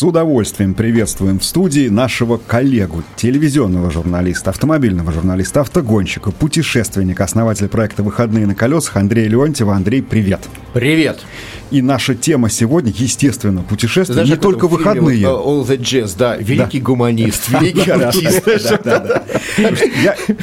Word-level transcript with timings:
С 0.00 0.02
удовольствием 0.02 0.72
приветствуем 0.72 1.38
в 1.38 1.44
студии 1.44 1.88
нашего 1.88 2.38
коллегу, 2.38 3.02
телевизионного 3.16 3.90
журналиста, 3.90 4.48
автомобильного 4.48 5.12
журналиста, 5.12 5.60
автогонщика, 5.60 6.30
путешественника, 6.30 7.24
основателя 7.24 7.68
проекта 7.68 8.02
«Выходные 8.02 8.46
на 8.46 8.54
колесах» 8.54 8.96
Андрея 8.96 9.28
Леонтьева. 9.28 9.74
Андрей, 9.74 10.00
привет. 10.00 10.40
Привет. 10.72 11.20
И 11.70 11.82
наша 11.82 12.14
тема 12.14 12.50
сегодня, 12.50 12.92
естественно, 12.96 13.62
путешествия, 13.62 14.14
Знаешь, 14.14 14.30
не 14.30 14.36
только 14.36 14.66
выходные. 14.66 15.22
uh, 15.22 15.44
All 15.44 15.64
the 15.64 15.78
Jazz, 15.78 16.14
да, 16.18 16.36
великий 16.36 16.80
гуманист, 16.80 17.48
великий 17.48 17.90
артист. 17.90 18.42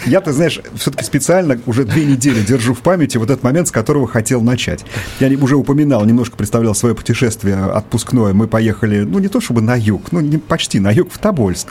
Я, 0.05 0.21
ты 0.21 0.31
знаешь, 0.31 0.61
все-таки 0.75 1.03
специально 1.03 1.59
уже 1.65 1.83
две 1.83 2.05
недели 2.05 2.41
держу 2.41 2.73
в 2.73 2.79
памяти 2.79 3.17
вот 3.17 3.29
этот 3.29 3.43
момент, 3.43 3.67
с 3.67 3.71
которого 3.71 4.07
хотел 4.07 4.41
начать. 4.41 4.85
Я 5.19 5.27
уже 5.39 5.57
упоминал, 5.57 6.05
немножко 6.05 6.37
представлял 6.37 6.75
свое 6.75 6.95
путешествие 6.95 7.57
отпускное. 7.57 8.33
Мы 8.33 8.47
поехали, 8.47 8.99
ну, 8.99 9.19
не 9.19 9.27
то 9.27 9.41
чтобы 9.47 9.61
на 9.61 9.75
юг, 9.75 10.11
ну, 10.11 10.19
не, 10.19 10.37
почти 10.37 10.81
на 10.81 10.91
юг, 10.91 11.09
в 11.09 11.17
Тобольск. 11.19 11.69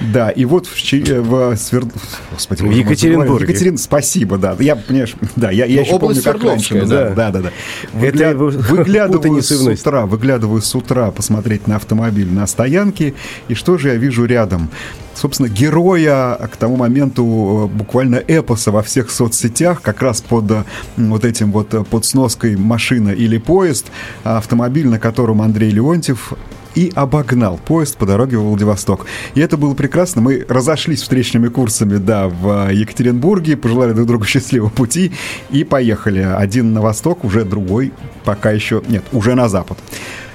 Да, 0.00 0.30
и 0.30 0.46
вот 0.46 0.66
в, 0.66 0.72
э, 0.94 1.20
в 1.20 1.52
Свер- 1.56 1.92
Господи, 2.32 2.62
В 2.62 2.70
Екатеринбурге. 2.70 3.44
Екатерин, 3.52 3.76
спасибо, 3.76 4.38
да. 4.38 4.56
Я, 4.58 4.76
понимаешь, 4.76 5.14
да, 5.36 5.50
я, 5.50 5.66
я 5.66 5.82
еще 5.82 5.92
область 5.96 6.24
помню, 6.24 6.38
как 6.38 6.48
раньше. 6.48 6.68
Свердловская, 6.68 7.14
Да, 7.14 7.30
да, 7.30 7.30
да. 7.30 7.50
да. 7.92 8.06
Это 8.06 8.16
Выгля- 8.16 8.30
его 8.30 8.46
Выглядываю 8.76 9.42
с 9.42 9.50
утра, 9.50 10.06
выглядываю 10.06 10.62
с 10.62 10.74
утра 10.74 11.10
посмотреть 11.10 11.66
на 11.66 11.76
автомобиль 11.76 12.32
на 12.32 12.46
стоянке, 12.46 13.12
и 13.48 13.54
что 13.54 13.76
же 13.76 13.88
я 13.88 13.96
вижу 13.96 14.24
рядом? 14.24 14.70
Собственно, 15.14 15.48
героя 15.48 16.36
к 16.50 16.56
тому 16.56 16.76
моменту 16.76 17.68
э, 17.70 17.76
буквально 17.76 18.16
эпоса 18.26 18.70
во 18.70 18.82
всех 18.82 19.10
соцсетях, 19.10 19.82
как 19.82 20.00
раз 20.00 20.22
под 20.22 20.50
э, 20.50 20.64
вот 20.96 21.26
этим 21.26 21.52
вот, 21.52 21.74
под 21.88 22.04
сноской 22.06 22.56
машина 22.56 23.10
или 23.10 23.36
поезд, 23.36 23.86
автомобиль, 24.24 24.86
на 24.88 24.98
котором 24.98 25.42
Андрей 25.42 25.70
Леонтьев 25.72 26.32
и 26.78 26.92
обогнал 26.94 27.58
поезд 27.58 27.96
по 27.96 28.06
дороге 28.06 28.38
в 28.38 28.42
Владивосток. 28.42 29.06
И 29.34 29.40
это 29.40 29.56
было 29.56 29.74
прекрасно. 29.74 30.22
Мы 30.22 30.46
разошлись 30.48 31.02
встречными 31.02 31.48
курсами, 31.48 31.96
да, 31.96 32.28
в 32.28 32.68
э, 32.68 32.74
Екатеринбурге, 32.74 33.56
пожелали 33.56 33.92
друг 33.92 34.06
другу 34.06 34.24
счастливого 34.26 34.68
пути 34.68 35.10
и 35.50 35.64
поехали. 35.64 36.20
Один 36.20 36.72
на 36.72 36.80
восток, 36.80 37.24
уже 37.24 37.44
другой 37.44 37.92
пока 38.24 38.52
еще... 38.52 38.80
Нет, 38.86 39.02
уже 39.10 39.34
на 39.34 39.48
запад. 39.48 39.76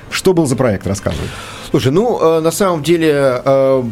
Что 0.10 0.34
был 0.34 0.46
за 0.46 0.58
проект, 0.58 0.86
рассказывай. 0.86 1.30
Слушай, 1.74 1.92
ну, 1.92 2.20
э, 2.22 2.40
на 2.42 2.52
самом 2.52 2.84
деле, 2.84 3.42
э, 3.44 3.84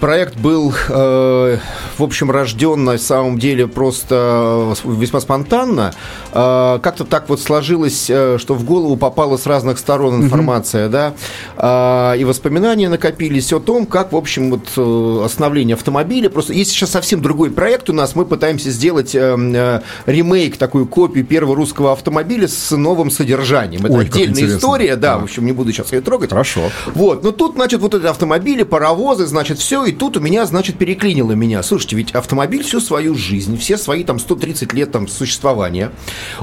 проект 0.00 0.36
был, 0.36 0.72
э, 0.88 1.58
в 1.98 2.02
общем, 2.04 2.30
рожден 2.30 2.84
на 2.84 2.96
самом 2.96 3.40
деле 3.40 3.66
просто 3.66 4.72
весьма 4.84 5.18
спонтанно. 5.18 5.92
Как-то 6.30 7.04
так 7.04 7.28
вот 7.28 7.40
сложилось, 7.40 8.04
что 8.04 8.54
в 8.54 8.64
голову 8.64 8.96
попала 8.96 9.36
с 9.36 9.46
разных 9.46 9.78
сторон 9.78 10.22
информация, 10.22 10.88
да, 10.88 12.14
и 12.16 12.24
воспоминания 12.24 12.88
накопились 12.88 13.52
о 13.52 13.58
том, 13.58 13.86
как, 13.86 14.12
в 14.12 14.16
общем, 14.16 14.50
вот 14.50 15.24
остановление 15.24 15.74
автомобиля. 15.74 16.30
Просто 16.30 16.52
есть 16.52 16.70
сейчас 16.70 16.90
совсем 16.90 17.20
другой 17.20 17.50
проект 17.50 17.90
у 17.90 17.92
нас. 17.92 18.14
Мы 18.14 18.26
пытаемся 18.26 18.70
сделать 18.70 19.14
ремейк, 19.14 20.56
такую 20.56 20.86
копию 20.86 21.24
первого 21.24 21.56
русского 21.56 21.92
автомобиля 21.92 22.46
с 22.46 22.70
новым 22.76 23.10
содержанием. 23.10 23.84
Это 23.86 23.94
Ой, 23.94 24.04
отдельная 24.04 24.46
история, 24.56 24.96
да, 24.96 25.14
Да. 25.14 25.18
в 25.18 25.24
общем, 25.24 25.46
не 25.46 25.52
буду 25.52 25.72
сейчас 25.72 25.92
ее 25.92 26.00
трогать. 26.00 26.30
Хорошо. 26.30 26.70
Вот, 26.94 27.23
но 27.24 27.32
тут, 27.32 27.54
значит, 27.54 27.80
вот 27.80 27.94
эти 27.94 28.04
автомобили, 28.04 28.64
паровозы, 28.64 29.24
значит, 29.24 29.58
все, 29.58 29.86
и 29.86 29.92
тут 29.92 30.18
у 30.18 30.20
меня, 30.20 30.44
значит, 30.44 30.76
переклинило 30.76 31.32
меня. 31.32 31.62
Слушайте, 31.62 31.96
ведь 31.96 32.10
автомобиль 32.10 32.62
всю 32.62 32.80
свою 32.80 33.14
жизнь, 33.14 33.56
все 33.56 33.78
свои 33.78 34.04
там 34.04 34.18
130 34.18 34.74
лет 34.74 34.92
там 34.92 35.08
существования, 35.08 35.90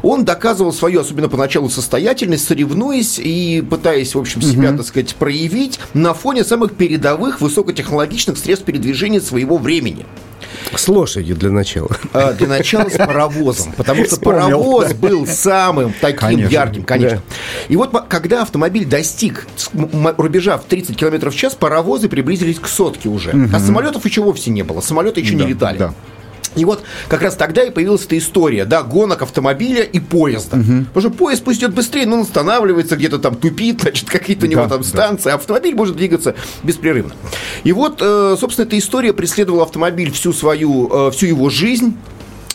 он 0.01 0.25
доказывал 0.25 0.73
свою, 0.73 1.01
особенно 1.01 1.29
поначалу, 1.29 1.69
состоятельность, 1.69 2.47
соревнуясь 2.47 3.19
и 3.19 3.61
пытаясь, 3.61 4.15
в 4.15 4.19
общем, 4.19 4.41
себя, 4.41 4.71
так 4.71 4.87
сказать, 4.87 5.13
проявить 5.13 5.79
на 5.93 6.15
фоне 6.15 6.43
самых 6.43 6.73
передовых 6.73 7.41
высокотехнологичных 7.41 8.35
средств 8.35 8.65
передвижения 8.65 9.21
своего 9.21 9.59
времени. 9.59 10.07
С 10.75 10.87
лошадью 10.87 11.35
для 11.35 11.49
начала. 11.51 11.89
А, 12.13 12.33
Для 12.33 12.47
начала 12.47 12.89
с 12.89 12.97
паровозом, 12.97 13.73
потому 13.73 14.05
что 14.05 14.15
Вспомнил. 14.15 14.41
паровоз 14.41 14.93
был 14.93 15.27
самым 15.27 15.93
таким 15.99 16.19
Конечно. 16.19 16.51
ярким, 16.53 16.83
конечно. 16.83 17.21
И 17.67 17.75
вот 17.75 17.91
когда 18.07 18.41
автомобиль 18.43 18.85
достиг 18.85 19.47
рубежа 20.17 20.57
в 20.57 20.63
30 20.65 20.95
км 20.97 21.29
в 21.29 21.35
час, 21.35 21.55
паровозы 21.55 22.09
приблизились 22.09 22.59
к 22.59 22.67
сотке 22.67 23.09
уже. 23.09 23.31
А 23.53 23.59
самолетов 23.59 24.05
еще 24.05 24.21
вовсе 24.21 24.51
не 24.51 24.63
было, 24.63 24.81
самолеты 24.81 25.19
еще 25.21 25.35
Да, 25.37 25.43
не 25.43 25.49
летали. 25.51 25.77
да. 25.77 25.93
И 26.55 26.65
вот 26.65 26.83
как 27.07 27.21
раз 27.21 27.35
тогда 27.35 27.63
и 27.63 27.69
появилась 27.71 28.05
эта 28.05 28.17
история, 28.17 28.65
да, 28.65 28.83
гонок 28.83 29.21
автомобиля 29.21 29.83
и 29.83 29.99
поезда. 29.99 30.57
Потому 30.93 31.01
что 31.01 31.09
поезд 31.09 31.43
пусть 31.43 31.59
идет 31.59 31.73
быстрее, 31.73 32.05
но 32.05 32.15
он 32.17 32.21
останавливается, 32.21 32.97
где-то 32.97 33.19
там 33.19 33.35
тупит, 33.35 33.81
значит, 33.81 34.09
какие-то 34.09 34.45
у 34.45 34.49
него 34.49 34.63
Да, 34.63 34.69
там 34.69 34.81
да. 34.81 34.87
станции, 34.87 35.31
а 35.31 35.35
автомобиль 35.35 35.75
может 35.75 35.95
двигаться 35.95 36.35
беспрерывно. 36.63 37.13
И 37.63 37.71
вот, 37.71 37.99
э, 38.01 38.35
собственно, 38.39 38.65
эта 38.65 38.77
история 38.77 39.13
преследовала 39.13 39.63
автомобиль 39.63 40.11
всю 40.11 40.33
свою, 40.33 41.07
э, 41.07 41.11
всю 41.11 41.27
его 41.27 41.49
жизнь. 41.49 41.95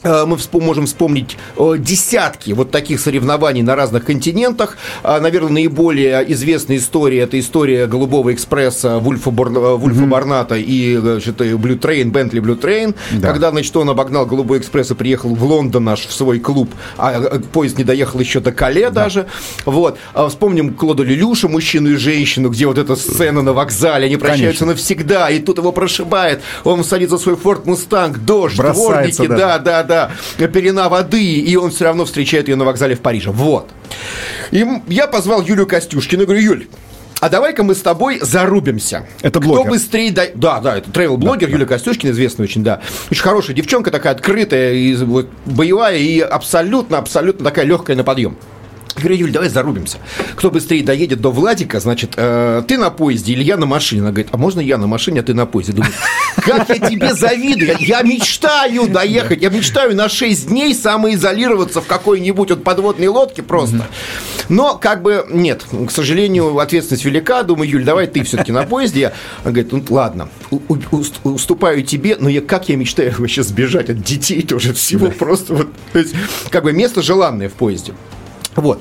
Э, 0.03 0.25
Мы 0.27 0.37
можем 0.61 0.87
вспомнить 0.87 1.37
э, 1.57 1.75
десятки 1.79 2.53
вот 2.53 2.71
таких 2.71 3.01
соревнований 3.01 3.63
на 3.63 3.77
разных 3.77 4.05
континентах. 4.05 4.77
А, 5.03 5.21
Наверное, 5.21 5.53
наиболее 5.53 6.25
известная 6.33 6.77
история– 6.77 7.21
это 7.21 7.39
история 7.41 7.87
«Голубого 7.87 8.33
экспресса» 8.33 8.99
Вульфа, 8.99 9.31
Борн- 9.31 9.57
э, 9.57 9.77
Вульфа 9.77 10.05
Барната 10.07 10.57
и 10.57 10.97
значит, 10.97 11.41
Blue 11.41 11.79
Train, 11.79 12.11
Бентли 12.11 12.41
Blue 12.41 12.59
Train. 12.61 12.95
Да. 13.13 13.29
Когда, 13.29 13.51
значит, 13.51 13.77
он 13.77 13.89
обогнал 13.91 14.27
«Голубой 14.27 14.59
экспресс» 14.59 14.91
и 14.91 14.95
приехал 14.95 15.35
в 15.35 15.43
Лондон 15.45 15.85
наш, 15.85 16.07
в 16.07 16.13
свой 16.13 16.39
клуб, 16.39 16.71
а 16.99 17.41
поезд 17.53 17.79
не 17.79 17.85
доехал 17.85 18.21
еще 18.21 18.41
до 18.41 18.53
Кале 18.53 18.91
даже. 18.91 19.27
Вот. 19.65 19.99
А 20.15 20.29
Вспомним 20.29 20.75
Клода 20.75 21.03
Лелюша, 21.03 21.49
мужчину 21.49 21.91
и 21.91 21.95
женщину, 21.97 22.51
где 22.51 22.67
вот 22.67 22.79
эта 22.79 22.97
сцена 22.97 23.43
на 23.43 23.53
вокзале, 23.53 24.07
они 24.07 24.17
прощаются 24.17 24.65
Конечно. 24.65 24.67
навсегда, 24.67 25.31
и 25.31 25.39
тут 25.39 25.59
его 25.59 25.73
прошибает, 25.73 26.43
он 26.65 26.85
садится 26.85 27.17
в 27.17 27.21
свой 27.21 27.37
Форд 27.37 27.65
Мустанг, 27.67 28.19
дождь, 28.19 28.57
Бросается, 28.57 29.25
дворники, 29.25 29.27
да. 29.29 29.59
да, 29.59 29.59
да, 29.59 29.83
да, 29.83 29.96
пелена 30.39 30.89
воды, 30.89 31.23
и 31.23 31.57
он 31.57 31.71
все 31.71 31.85
равно 31.85 32.05
встречает 32.05 32.49
ее 32.49 32.57
на 32.57 32.65
вокзале 32.65 32.95
в 32.95 33.01
Париже. 33.01 33.31
Вот. 33.31 33.71
И 34.51 34.65
я 34.89 35.07
позвал 35.07 35.43
Юлю 35.43 35.67
Костюшкину 35.67 36.23
и 36.23 36.27
говорю, 36.27 36.43
Юль, 36.43 36.67
а 37.21 37.29
давай-ка 37.31 37.63
мы 37.63 37.75
с 37.75 37.81
тобой 37.81 38.19
зарубимся. 38.21 39.07
Это 39.23 39.41
Кто 39.41 39.49
блогер. 39.49 39.71
быстрее... 39.71 40.11
до- 40.13 40.31
Да, 40.35 40.61
да, 40.61 40.77
это 40.79 40.91
тревел-блогер 40.91 41.49
Юлия 41.49 41.65
Костюшкина, 41.67 42.11
известная 42.11 42.45
очень, 42.45 42.63
да. 42.63 42.83
Очень 43.11 43.23
хорошая 43.23 43.57
девчонка, 43.57 43.91
такая 43.91 44.13
открытая, 44.13 44.75
и 44.75 44.95
вот, 44.97 45.29
боевая, 45.47 45.97
и 45.97 46.21
абсолютно-абсолютно 46.21 47.45
такая 47.45 47.65
легкая 47.65 47.97
на 47.97 48.05
подъем. 48.05 48.37
Я 48.97 49.01
говорю, 49.03 49.17
Юль, 49.17 49.31
давай 49.33 49.49
зарубимся. 49.51 49.99
Кто 50.37 50.51
быстрее 50.51 50.83
доедет 50.83 51.21
до 51.21 51.31
Владика, 51.31 51.81
значит, 51.81 52.13
э, 52.17 52.63
ты 52.67 52.79
на 52.79 52.89
поезде 52.91 53.33
или 53.35 53.43
я 53.43 53.57
на 53.59 53.67
машине? 53.67 54.01
Она 54.03 54.11
говорит, 54.11 54.29
а 54.33 54.37
можно 54.39 54.61
я 54.61 54.79
на 54.79 54.87
машине, 54.87 55.21
а 55.21 55.23
ты 55.23 55.35
на 55.35 55.45
поезде? 55.45 55.73
Думаю, 55.73 55.93
как 56.37 56.69
я 56.69 56.79
тебе 56.79 57.15
завидую. 57.15 57.77
Я, 57.81 58.03
мечтаю 58.03 58.89
доехать, 58.89 59.43
я 59.43 59.51
мечтаю 59.51 59.95
на 59.97 60.09
6 60.09 60.49
дней 60.49 60.75
самоизолироваться 60.75 61.81
в 61.81 61.87
какой-нибудь 61.87 62.51
вот 62.51 62.65
подводной 62.65 63.09
лодке 63.09 63.43
просто. 63.43 63.87
Но 64.49 64.77
как 64.77 65.03
бы 65.03 65.27
нет, 65.29 65.65
к 65.87 65.91
сожалению, 65.91 66.59
ответственность 66.59 67.05
велика. 67.05 67.43
Думаю, 67.43 67.69
Юль, 67.69 67.85
давай 67.85 68.07
ты 68.07 68.23
все-таки 68.23 68.53
на 68.53 68.65
поезде. 68.65 69.13
Она 69.43 69.53
говорит, 69.53 69.73
ну 69.73 69.85
ладно, 69.89 70.29
уступаю 71.25 71.83
тебе, 71.83 72.17
но 72.19 72.29
я, 72.29 72.41
как 72.41 72.69
я 72.69 72.77
мечтаю 72.77 73.13
вообще 73.19 73.43
сбежать 73.43 73.91
от 73.91 74.03
детей 74.03 74.43
тоже 74.43 74.73
всего 74.73 75.11
просто 75.11 75.55
вот. 75.55 75.69
То 75.93 75.99
есть, 75.99 76.15
как 76.51 76.65
бы 76.65 76.73
место 76.73 77.03
желанное 77.03 77.49
в 77.49 77.53
поезде. 77.53 77.93
Вот. 78.55 78.81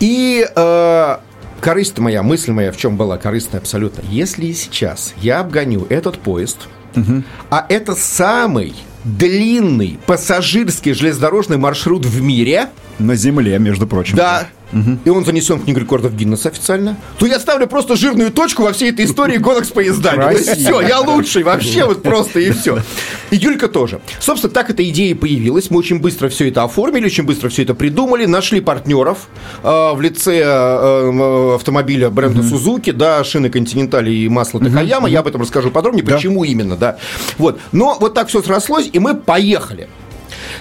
И 0.00 0.46
э, 0.54 1.16
корысть 1.60 1.98
моя, 1.98 2.22
мысль 2.22 2.52
моя 2.52 2.72
в 2.72 2.76
чем 2.76 2.96
была 2.96 3.16
корыстная 3.16 3.60
абсолютно. 3.60 4.02
Если 4.10 4.52
сейчас 4.52 5.14
я 5.16 5.40
обгоню 5.40 5.86
этот 5.88 6.18
поезд, 6.18 6.68
а 7.50 7.66
это 7.68 7.94
самый 7.94 8.74
длинный 9.04 9.98
пассажирский 10.06 10.94
железнодорожный 10.94 11.56
маршрут 11.58 12.06
в 12.06 12.22
мире, 12.22 12.68
На 12.98 13.14
земле, 13.16 13.58
между 13.58 13.86
прочим. 13.86 14.16
да, 14.16 14.48
и 15.04 15.08
он 15.08 15.24
занесен 15.24 15.58
в 15.58 15.64
книгу 15.64 15.80
рекордов 15.80 16.14
Гиннесса 16.14 16.48
официально, 16.48 16.96
то 17.18 17.26
я 17.26 17.38
ставлю 17.38 17.66
просто 17.66 17.96
жирную 17.96 18.30
точку 18.30 18.62
во 18.62 18.72
всей 18.72 18.90
этой 18.90 19.04
истории 19.04 19.36
гонок 19.36 19.64
с 19.64 19.70
поездами. 19.70 20.34
Все, 20.34 20.80
я 20.80 21.00
лучший 21.00 21.42
вообще, 21.42 21.84
вот 21.84 22.02
просто 22.02 22.40
и 22.40 22.50
все. 22.50 22.78
И 23.30 23.36
Юлька 23.36 23.68
тоже. 23.68 24.00
Собственно, 24.20 24.52
так 24.52 24.70
эта 24.70 24.88
идея 24.88 25.14
появилась. 25.14 25.70
Мы 25.70 25.78
очень 25.78 26.00
быстро 26.00 26.28
все 26.28 26.48
это 26.48 26.62
оформили, 26.62 27.06
очень 27.06 27.24
быстро 27.24 27.48
все 27.48 27.62
это 27.62 27.74
придумали, 27.74 28.26
нашли 28.26 28.60
партнеров 28.60 29.28
э, 29.62 29.68
в 29.68 30.00
лице 30.00 30.38
э, 30.38 30.44
э, 30.44 31.54
автомобиля 31.54 32.10
бренда 32.10 32.42
Сузуки, 32.42 32.90
да, 32.90 33.24
шины 33.24 33.50
Континентали 33.50 34.12
и 34.12 34.28
масло 34.28 34.60
Такаяма. 34.60 35.08
Я 35.08 35.20
об 35.20 35.26
этом 35.26 35.42
расскажу 35.42 35.70
подробнее, 35.70 36.04
почему 36.04 36.44
именно, 36.44 36.76
да. 36.76 36.98
Вот. 37.38 37.60
Но 37.72 37.96
вот 38.00 38.14
так 38.14 38.28
все 38.28 38.42
срослось, 38.42 38.88
и 38.92 38.98
мы 38.98 39.14
поехали. 39.14 39.88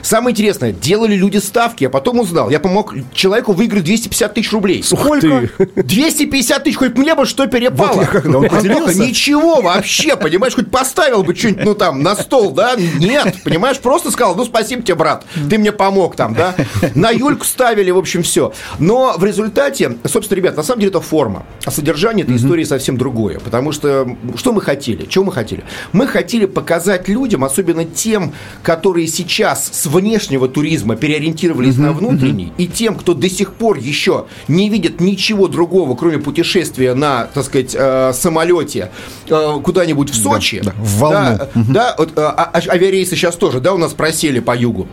Самое 0.03 0.33
интересное, 0.33 0.73
делали 0.73 1.15
люди 1.15 1.37
ставки, 1.37 1.83
я 1.83 1.89
потом 1.89 2.19
узнал. 2.19 2.49
Я 2.49 2.59
помог 2.59 2.93
человеку 3.13 3.53
выиграть 3.53 3.85
250 3.85 4.33
тысяч 4.33 4.51
рублей. 4.51 4.83
Сколько? 4.83 5.49
250 5.75 6.63
тысяч, 6.63 6.77
хоть 6.77 6.97
мне 6.97 7.15
бы 7.15 7.25
что 7.25 7.47
перепало. 7.47 7.93
Вот 7.93 8.01
я 8.01 8.07
когда 8.07 8.37
он 8.39 8.49
поделился. 8.49 9.01
Ничего 9.01 9.61
вообще, 9.61 10.17
понимаешь, 10.17 10.55
хоть 10.55 10.69
поставил 10.69 11.23
бы 11.23 11.33
что-нибудь, 11.33 11.63
ну 11.63 11.73
там, 11.73 12.03
на 12.03 12.15
стол, 12.15 12.51
да? 12.51 12.75
Нет, 12.75 13.37
понимаешь, 13.43 13.79
просто 13.79 14.11
сказал, 14.11 14.35
ну 14.35 14.43
спасибо 14.43 14.83
тебе, 14.83 14.95
брат, 14.95 15.25
ты 15.49 15.57
мне 15.57 15.71
помог 15.71 16.15
там, 16.17 16.33
да? 16.33 16.53
На 16.95 17.09
Юльку 17.09 17.45
ставили, 17.45 17.89
в 17.91 17.97
общем, 17.97 18.23
все. 18.23 18.53
Но 18.79 19.15
в 19.17 19.23
результате, 19.23 19.97
собственно, 20.05 20.37
ребят, 20.37 20.57
на 20.57 20.63
самом 20.63 20.81
деле 20.81 20.89
это 20.89 20.99
форма, 20.99 21.45
а 21.65 21.71
содержание 21.71 22.25
этой 22.25 22.35
истории 22.35 22.65
совсем 22.65 22.97
другое. 22.97 23.39
Потому 23.39 23.71
что 23.71 24.17
что 24.35 24.51
мы 24.51 24.61
хотели? 24.61 25.05
Чего 25.05 25.23
мы 25.25 25.31
хотели? 25.31 25.63
Мы 25.93 26.07
хотели 26.07 26.45
показать 26.45 27.07
людям, 27.07 27.45
особенно 27.45 27.85
тем, 27.85 28.33
которые 28.63 29.07
сейчас 29.07 29.69
с 29.71 29.92
внешнего 29.93 30.47
туризма 30.47 30.95
переориентировались 30.95 31.77
на 31.77 31.93
внутренний, 31.93 32.51
и 32.57 32.67
тем, 32.67 32.95
кто 32.95 33.13
до 33.13 33.29
сих 33.29 33.53
пор 33.53 33.77
еще 33.77 34.25
не 34.47 34.69
видит 34.69 34.99
ничего 34.99 35.47
другого, 35.47 35.95
кроме 35.95 36.17
путешествия 36.19 36.93
на, 36.93 37.25
так 37.25 37.45
сказать, 37.45 37.75
э, 37.77 38.11
самолете 38.13 38.91
э, 39.27 39.59
куда-нибудь 39.63 40.09
в 40.09 40.15
Сочи. 40.15 40.61
да, 40.63 40.73
в 40.77 40.99
волну. 40.99 41.37
Да, 41.37 41.49
да, 41.55 41.95
вот, 41.97 42.17
а- 42.17 42.49
а- 42.51 42.71
авиарейсы 42.71 43.15
сейчас 43.15 43.35
тоже, 43.35 43.59
да, 43.59 43.73
у 43.73 43.77
нас 43.77 43.93
просели 43.93 44.39
по 44.39 44.55
югу. 44.55 44.87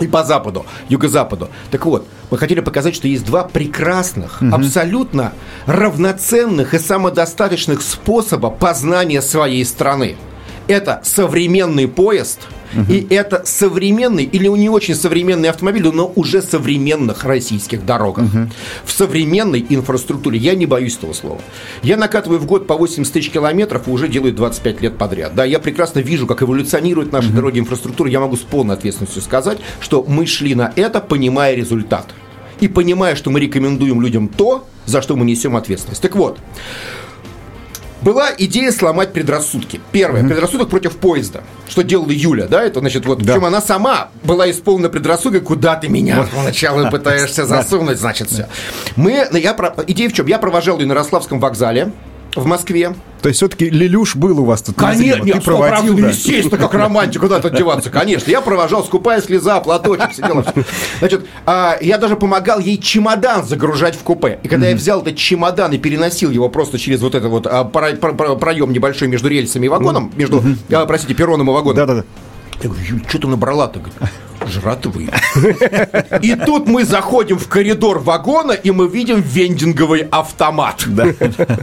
И 0.00 0.06
по 0.06 0.24
западу, 0.24 0.64
юго-западу. 0.88 1.50
Так 1.70 1.84
вот, 1.84 2.06
мы 2.30 2.38
хотели 2.38 2.60
показать, 2.60 2.94
что 2.94 3.06
есть 3.06 3.26
два 3.26 3.44
прекрасных, 3.44 4.40
абсолютно 4.50 5.34
равноценных 5.66 6.72
и 6.72 6.78
самодостаточных 6.78 7.82
способа 7.82 8.48
познания 8.48 9.20
своей 9.20 9.62
страны. 9.64 10.16
Это 10.70 11.00
современный 11.02 11.88
поезд, 11.88 12.38
и 12.88 13.04
это 13.10 13.42
современный 13.44 14.22
или 14.22 14.46
не 14.46 14.68
очень 14.68 14.94
современный 14.94 15.48
автомобиль, 15.48 15.90
но 15.92 16.12
уже 16.14 16.42
современных 16.42 17.24
российских 17.24 17.84
дорогах. 17.84 18.26
В 18.84 18.92
современной 18.92 19.66
инфраструктуре. 19.68 20.38
Я 20.38 20.54
не 20.54 20.66
боюсь 20.66 20.96
этого 20.96 21.12
слова. 21.12 21.40
Я 21.82 21.96
накатываю 21.96 22.38
в 22.38 22.46
год 22.46 22.68
по 22.68 22.76
80 22.76 23.12
тысяч 23.12 23.30
километров 23.30 23.88
и 23.88 23.90
уже 23.90 24.06
делаю 24.06 24.32
25 24.32 24.80
лет 24.80 24.96
подряд. 24.96 25.34
Да, 25.34 25.44
я 25.44 25.58
прекрасно 25.58 25.98
вижу, 25.98 26.28
как 26.28 26.40
эволюционирует 26.42 27.10
наша 27.10 27.30
дороги 27.30 27.58
инфраструктура. 27.58 28.08
Я 28.08 28.20
могу 28.20 28.36
с 28.36 28.40
полной 28.40 28.76
ответственностью 28.76 29.22
сказать, 29.22 29.58
что 29.80 30.04
мы 30.06 30.26
шли 30.26 30.54
на 30.54 30.72
это, 30.76 31.00
понимая 31.00 31.56
результат. 31.56 32.06
И 32.60 32.68
понимая, 32.68 33.16
что 33.16 33.30
мы 33.30 33.40
рекомендуем 33.40 34.00
людям 34.00 34.28
то, 34.28 34.68
за 34.86 35.02
что 35.02 35.16
мы 35.16 35.24
несем 35.24 35.56
ответственность. 35.56 36.02
Так 36.02 36.14
вот, 36.14 36.38
была 38.02 38.30
идея 38.38 38.72
сломать 38.72 39.12
предрассудки. 39.12 39.80
Первое, 39.92 40.22
предрассудок 40.22 40.68
против 40.68 40.96
поезда. 40.96 41.42
Что 41.68 41.82
делала 41.82 42.10
Юля, 42.10 42.46
да? 42.46 42.62
Это, 42.64 42.80
значит, 42.80 43.06
вот, 43.06 43.18
Да. 43.22 43.34
причем 43.34 43.44
она 43.44 43.60
сама 43.60 44.08
была 44.22 44.50
исполнена 44.50 44.88
предрассудкой, 44.88 45.40
куда 45.40 45.76
ты 45.76 45.88
меня 45.88 46.26
сначала 46.42 46.90
пытаешься 46.90 47.44
засунуть, 47.46 47.98
значит, 47.98 48.28
все. 48.30 48.48
Мы, 48.96 49.26
я, 49.32 49.56
идея 49.86 50.08
в 50.08 50.12
чем? 50.12 50.26
Я 50.26 50.38
провожал 50.38 50.78
ее 50.78 50.86
на 50.86 50.92
Ярославском 50.92 51.40
вокзале 51.40 51.92
в 52.36 52.46
Москве. 52.46 52.94
То 53.22 53.28
есть 53.28 53.38
все-таки 53.38 53.68
Лелюш 53.68 54.16
был 54.16 54.40
у 54.40 54.44
вас 54.44 54.62
тут 54.62 54.76
Конечно, 54.76 55.22
нет, 55.24 55.36
Ты 55.36 55.40
проводил, 55.42 55.94
да. 55.96 56.08
естественно, 56.08 56.56
как 56.56 56.72
романтик, 56.72 57.20
куда 57.20 57.38
тут 57.40 57.54
деваться, 57.54 57.90
конечно. 57.90 58.30
Я 58.30 58.40
провожал, 58.40 58.82
скупая 58.84 59.20
слеза, 59.20 59.60
платочек, 59.60 60.12
сидел. 60.14 60.44
Значит, 61.00 61.26
а, 61.44 61.76
я 61.80 61.98
даже 61.98 62.16
помогал 62.16 62.58
ей 62.60 62.78
чемодан 62.78 63.44
загружать 63.44 63.94
в 63.94 64.02
купе. 64.02 64.38
И 64.42 64.48
когда 64.48 64.68
я 64.68 64.76
взял 64.76 65.02
этот 65.02 65.16
чемодан 65.16 65.72
и 65.72 65.78
переносил 65.78 66.30
его 66.30 66.48
просто 66.48 66.78
через 66.78 67.00
вот 67.02 67.14
этот 67.14 67.30
вот 67.30 67.46
а, 67.46 67.64
про- 67.64 67.92
про- 67.92 68.14
про- 68.14 68.36
проем 68.36 68.72
небольшой 68.72 69.08
между 69.08 69.28
рельсами 69.28 69.66
и 69.66 69.68
вагоном, 69.68 70.10
между, 70.16 70.42
а, 70.72 70.86
простите, 70.86 71.12
перроном 71.14 71.50
и 71.50 71.52
вагоном, 71.52 71.76
Да-да-да. 71.76 72.04
я 72.62 72.68
говорю, 72.70 73.00
что 73.06 73.18
ты 73.18 73.26
набрала-то? 73.26 73.80
Жратвы. 74.50 75.08
И 76.22 76.34
тут 76.34 76.66
мы 76.66 76.84
заходим 76.84 77.38
в 77.38 77.48
коридор 77.48 77.98
вагона, 78.00 78.52
и 78.52 78.70
мы 78.70 78.88
видим 78.88 79.20
вендинговый 79.20 80.06
автомат. 80.10 80.86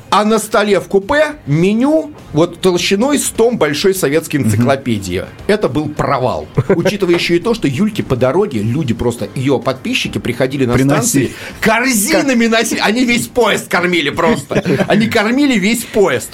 А 0.10 0.24
на 0.26 0.40
столе 0.40 0.80
в 0.80 0.88
купе 0.88 1.36
меню 1.46 2.12
вот 2.34 2.62
толщиной 2.62 3.20
с 3.20 3.30
том 3.30 3.58
большой 3.58 3.94
советской 3.94 4.38
энциклопедии. 4.38 5.26
Это 5.48 5.70
был 5.70 5.90
провал. 5.90 6.48
Учитывая 6.70 7.16
еще 7.16 7.36
и 7.36 7.40
то, 7.40 7.54
что 7.54 7.68
Юльке 7.68 8.04
по 8.04 8.16
дороге 8.16 8.62
люди 8.62 8.94
просто, 8.94 9.28
ее 9.36 9.60
подписчики 9.60 10.18
приходили 10.18 10.66
на 10.66 10.74
Приносили. 10.74 11.28
станции, 11.28 11.32
корзинами 11.62 12.48
носили. 12.48 12.80
Они 12.80 13.04
весь 13.06 13.28
поезд 13.28 13.68
кормили 13.70 14.10
просто. 14.10 14.64
Они 14.88 15.08
кормили 15.08 15.58
весь 15.60 15.84
поезд. 15.84 16.32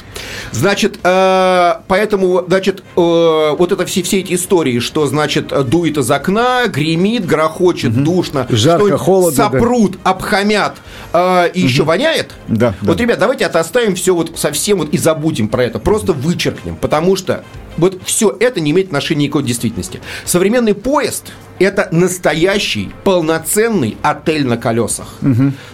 Значит, 0.51 0.99
э, 1.03 1.73
поэтому, 1.87 2.43
значит, 2.47 2.83
э, 2.95 3.55
вот 3.57 3.71
это 3.71 3.85
все, 3.85 4.03
все 4.03 4.19
эти 4.19 4.33
истории, 4.33 4.79
что, 4.79 5.05
значит, 5.07 5.47
дует 5.69 5.97
из 5.97 6.09
окна, 6.11 6.42
гремит, 6.67 7.25
грохочет, 7.25 7.93
душно. 8.03 8.47
Жарко, 8.49 8.97
холодно, 8.97 9.37
да. 9.37 9.51
Сопрут, 9.51 9.97
обхамят, 10.03 10.75
э, 11.13 11.49
и 11.53 11.61
еще 11.61 11.83
воняет. 11.83 12.31
Да, 12.47 12.73
Вот, 12.81 12.97
да. 12.97 13.03
ребят, 13.03 13.19
давайте 13.19 13.45
это 13.45 13.59
оставим 13.59 13.95
все 13.95 14.13
вот 14.15 14.31
совсем 14.37 14.79
вот 14.79 14.89
и 14.89 14.97
забудем 14.97 15.47
про 15.47 15.63
это. 15.63 15.79
Просто 15.79 16.13
вычеркнем, 16.13 16.75
потому 16.75 17.15
что 17.15 17.43
вот 17.77 17.99
все 18.05 18.35
это 18.39 18.59
не 18.59 18.71
имеет 18.71 18.87
отношения 18.87 19.25
никакой 19.25 19.43
к 19.43 19.45
действительности. 19.45 20.01
Современный 20.25 20.73
поезд– 20.73 21.31
это 21.59 21.87
настоящий, 21.91 22.91
полноценный 23.03 23.97
отель 24.01 24.45
на 24.45 24.57
колесах. 24.57 25.07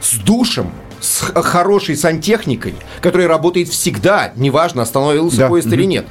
С 0.01 0.17
душем, 0.17 0.71
с 1.01 1.21
хорошей 1.43 1.95
сантехникой, 1.95 2.75
которая 3.01 3.27
работает 3.27 3.69
всегда, 3.69 4.31
неважно, 4.35 4.81
остановился 4.81 5.37
Да, 5.37 5.47
поезд 5.47 5.67
или 5.67 5.83
нет. 5.85 6.05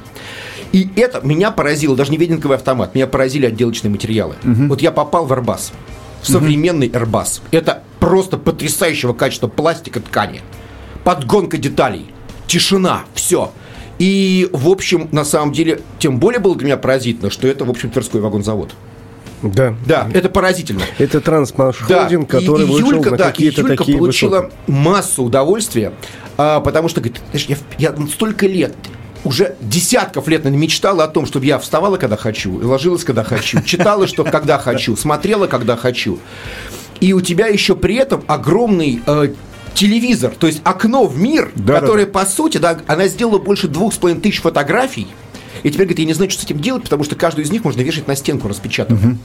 И 0.71 0.87
это 0.95 1.21
меня 1.25 1.51
поразило, 1.51 1.95
даже 1.95 2.11
не 2.11 2.17
веденковый 2.17 2.57
автомат, 2.57 2.93
меня 2.95 3.07
поразили 3.07 3.45
отделочные 3.47 3.89
материалы. 3.91 4.35
Вот 4.43 4.81
я 4.81 4.91
попал 4.91 5.25
в 5.25 5.33
Airbus, 5.33 5.71
в 6.21 6.27
современный 6.29 6.87
Airbus. 6.89 7.41
Это 7.51 7.83
просто 7.99 8.37
потрясающего 8.37 9.13
качества 9.13 9.47
пластика 9.47 9.99
ткани. 9.99 10.41
Подгонка 11.03 11.57
деталей, 11.57 12.11
тишина, 12.47 13.01
все. 13.13 13.51
И, 13.97 14.47
в 14.53 14.69
общем, 14.69 15.09
на 15.11 15.25
самом 15.25 15.51
деле, 15.53 15.81
тем 15.97 16.19
более 16.19 16.39
было 16.39 16.55
для 16.55 16.65
меня 16.67 16.77
поразительно, 16.77 17.29
что 17.29 17.47
это, 17.47 17.65
в 17.65 17.69
общем, 17.69 17.89
Тверской 17.89 18.21
вагонзавод. 18.21 18.71
Да. 19.41 19.75
Да, 19.85 20.07
это 20.13 20.29
поразительно. 20.29 20.81
Это 20.97 21.21
трансмаршрутинг, 21.21 22.29
Да, 22.29 22.39
который 22.39 22.65
и, 22.65 22.69
и 22.69 22.71
вышел 22.71 22.91
Юлька, 22.91 23.11
на 23.11 23.17
да, 23.17 23.29
и 23.29 23.31
какие-то 23.31 23.61
Юлька 23.61 23.77
такие 23.77 23.97
получила 23.97 24.35
высоты. 24.41 24.53
массу 24.67 25.23
удовольствия, 25.23 25.93
а, 26.37 26.59
потому 26.59 26.89
что, 26.89 27.01
говорит, 27.01 27.21
знаешь, 27.31 27.45
я, 27.77 27.91
я 27.91 28.07
столько 28.07 28.47
лет, 28.47 28.75
уже 29.23 29.55
десятков 29.59 30.27
лет 30.27 30.45
мечтала 30.45 31.03
о 31.03 31.07
том, 31.07 31.25
чтобы 31.25 31.45
я 31.45 31.59
вставала, 31.59 31.97
когда 31.97 32.17
хочу, 32.17 32.59
и 32.59 32.63
ложилась, 32.63 33.03
когда 33.03 33.23
хочу, 33.23 33.61
читала, 33.63 34.07
что 34.07 34.23
когда 34.23 34.57
хочу, 34.57 34.95
смотрела, 34.95 35.47
когда 35.47 35.75
хочу. 35.75 36.19
И 36.99 37.13
у 37.13 37.21
тебя 37.21 37.47
еще 37.47 37.75
при 37.75 37.95
этом 37.95 38.23
огромный 38.27 39.01
э, 39.05 39.33
телевизор, 39.73 40.33
то 40.37 40.47
есть 40.47 40.61
окно 40.63 41.05
в 41.05 41.17
мир, 41.17 41.51
Да-да-да. 41.55 41.79
которое, 41.79 42.05
по 42.05 42.25
сути, 42.25 42.57
да, 42.57 42.77
она 42.87 43.07
сделала 43.07 43.39
больше 43.39 43.67
двух 43.67 43.93
с 43.93 43.97
половиной 43.97 44.21
тысяч 44.21 44.41
фотографий, 44.41 45.07
и 45.63 45.69
теперь, 45.69 45.85
говорит, 45.87 45.99
я 45.99 46.05
не 46.05 46.13
знаю, 46.13 46.31
что 46.31 46.41
с 46.41 46.45
этим 46.45 46.59
делать, 46.59 46.83
потому 46.83 47.03
что 47.03 47.15
каждую 47.15 47.45
из 47.45 47.51
них 47.51 47.63
можно 47.63 47.81
вешать 47.81 48.07
на 48.07 48.15
стенку 48.15 48.47
распечатанную. 48.47 49.17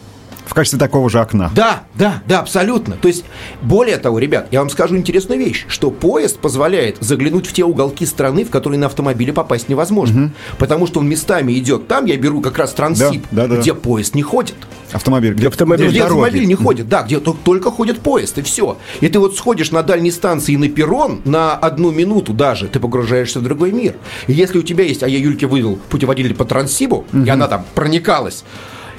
В 0.47 0.53
качестве 0.55 0.79
такого 0.79 1.09
же 1.09 1.21
окна. 1.21 1.51
Да, 1.55 1.85
да, 1.95 2.23
да, 2.29 2.41
абсолютно. 2.41 2.97
То 2.97 3.09
есть, 3.09 3.25
более 3.63 3.97
того, 3.97 4.19
ребят, 4.19 4.49
я 4.51 4.61
вам 4.61 4.69
скажу 4.71 4.97
интересную 4.97 5.41
вещь, 5.41 5.65
что 5.69 5.91
поезд 5.91 6.39
позволяет 6.39 6.99
заглянуть 7.01 7.47
в 7.47 7.53
те 7.53 7.65
уголки 7.65 8.05
страны, 8.05 8.45
в 8.45 8.51
которые 8.51 8.79
на 8.79 8.87
автомобиле 8.87 9.33
попасть 9.33 9.69
невозможно. 9.69 10.33
Потому 10.59 10.87
что 10.87 11.01
он 11.01 11.09
местами 11.09 11.53
идет. 11.59 11.89
Там 11.89 12.05
я 12.05 12.17
беру 12.17 12.41
как 12.43 12.59
раз 12.59 12.73
трансип, 12.73 13.25
Да, 13.31 13.47
да, 13.47 13.57
да. 13.57 13.61
где 13.63 13.73
поезд 13.75 14.15
не 14.15 14.23
ходит. 14.23 14.55
Автомобиль. 14.93 15.33
Где, 15.35 15.49
Автомобиль. 15.49 15.89
Где 15.89 16.01
дороги. 16.01 16.19
автомобиль 16.21 16.47
не 16.47 16.55
ходит, 16.55 16.89
да, 16.89 17.03
где 17.03 17.19
то- 17.21 17.37
только 17.45 17.71
ходит 17.71 18.01
поезд, 18.01 18.39
и 18.39 18.43
все. 18.43 18.77
И 19.01 19.09
ты 19.09 19.19
вот 19.19 19.37
сходишь 19.37 19.73
на 19.73 19.83
дальней 19.83 20.13
станции 20.13 20.55
на 20.57 20.69
перрон 20.69 21.21
на 21.25 21.55
одну 21.55 21.91
минуту 21.91 22.33
даже, 22.33 22.69
ты 22.69 22.79
погружаешься 22.79 23.41
в 23.41 23.43
другой 23.43 23.73
мир. 23.73 23.97
И 24.29 24.33
если 24.35 24.59
у 24.59 24.63
тебя 24.63 24.85
есть, 24.85 25.03
а 25.03 25.09
я 25.09 25.19
Юльке 25.19 25.47
выдал 25.47 25.79
путеводитель 25.89 26.35
по 26.35 26.45
Транссибу, 26.45 27.07
и 27.13 27.29
она 27.29 27.49
там 27.49 27.65
проникалась, 27.75 28.45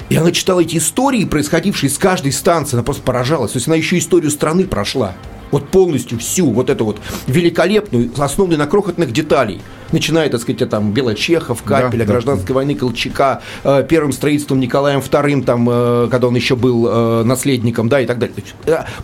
и 0.08 0.16
она 0.16 0.30
эти 0.60 0.76
истории, 0.76 1.24
происходившие 1.24 1.90
с 1.90 1.98
каждой 1.98 2.32
станции, 2.32 2.76
она 2.76 2.82
просто 2.82 3.02
поражалась. 3.02 3.52
То 3.52 3.56
есть 3.56 3.66
она 3.66 3.76
еще 3.76 3.98
историю 3.98 4.30
страны 4.30 4.64
прошла. 4.64 5.14
Вот 5.50 5.68
полностью 5.68 6.18
всю 6.18 6.50
вот 6.50 6.70
эту 6.70 6.84
вот 6.84 7.00
великолепную, 7.26 8.10
основанную 8.16 8.58
на 8.58 8.66
крохотных 8.66 9.12
деталей. 9.12 9.60
Начиная, 9.92 10.28
так 10.28 10.40
сказать, 10.40 10.68
там 10.68 10.92
Белочехов, 10.92 11.62
Капеля, 11.62 12.04
да. 12.04 12.12
гражданской 12.12 12.54
войны 12.54 12.74
Колчака, 12.74 13.42
э, 13.64 13.84
первым 13.88 14.12
строительством 14.12 14.60
Николаем 14.60 15.00
II, 15.00 15.44
там, 15.44 15.68
э, 15.70 16.08
когда 16.10 16.28
он 16.28 16.34
еще 16.34 16.56
был 16.56 16.86
э, 16.88 17.22
наследником, 17.24 17.88
да, 17.88 18.00
и 18.00 18.06
так 18.06 18.18
далее. 18.18 18.34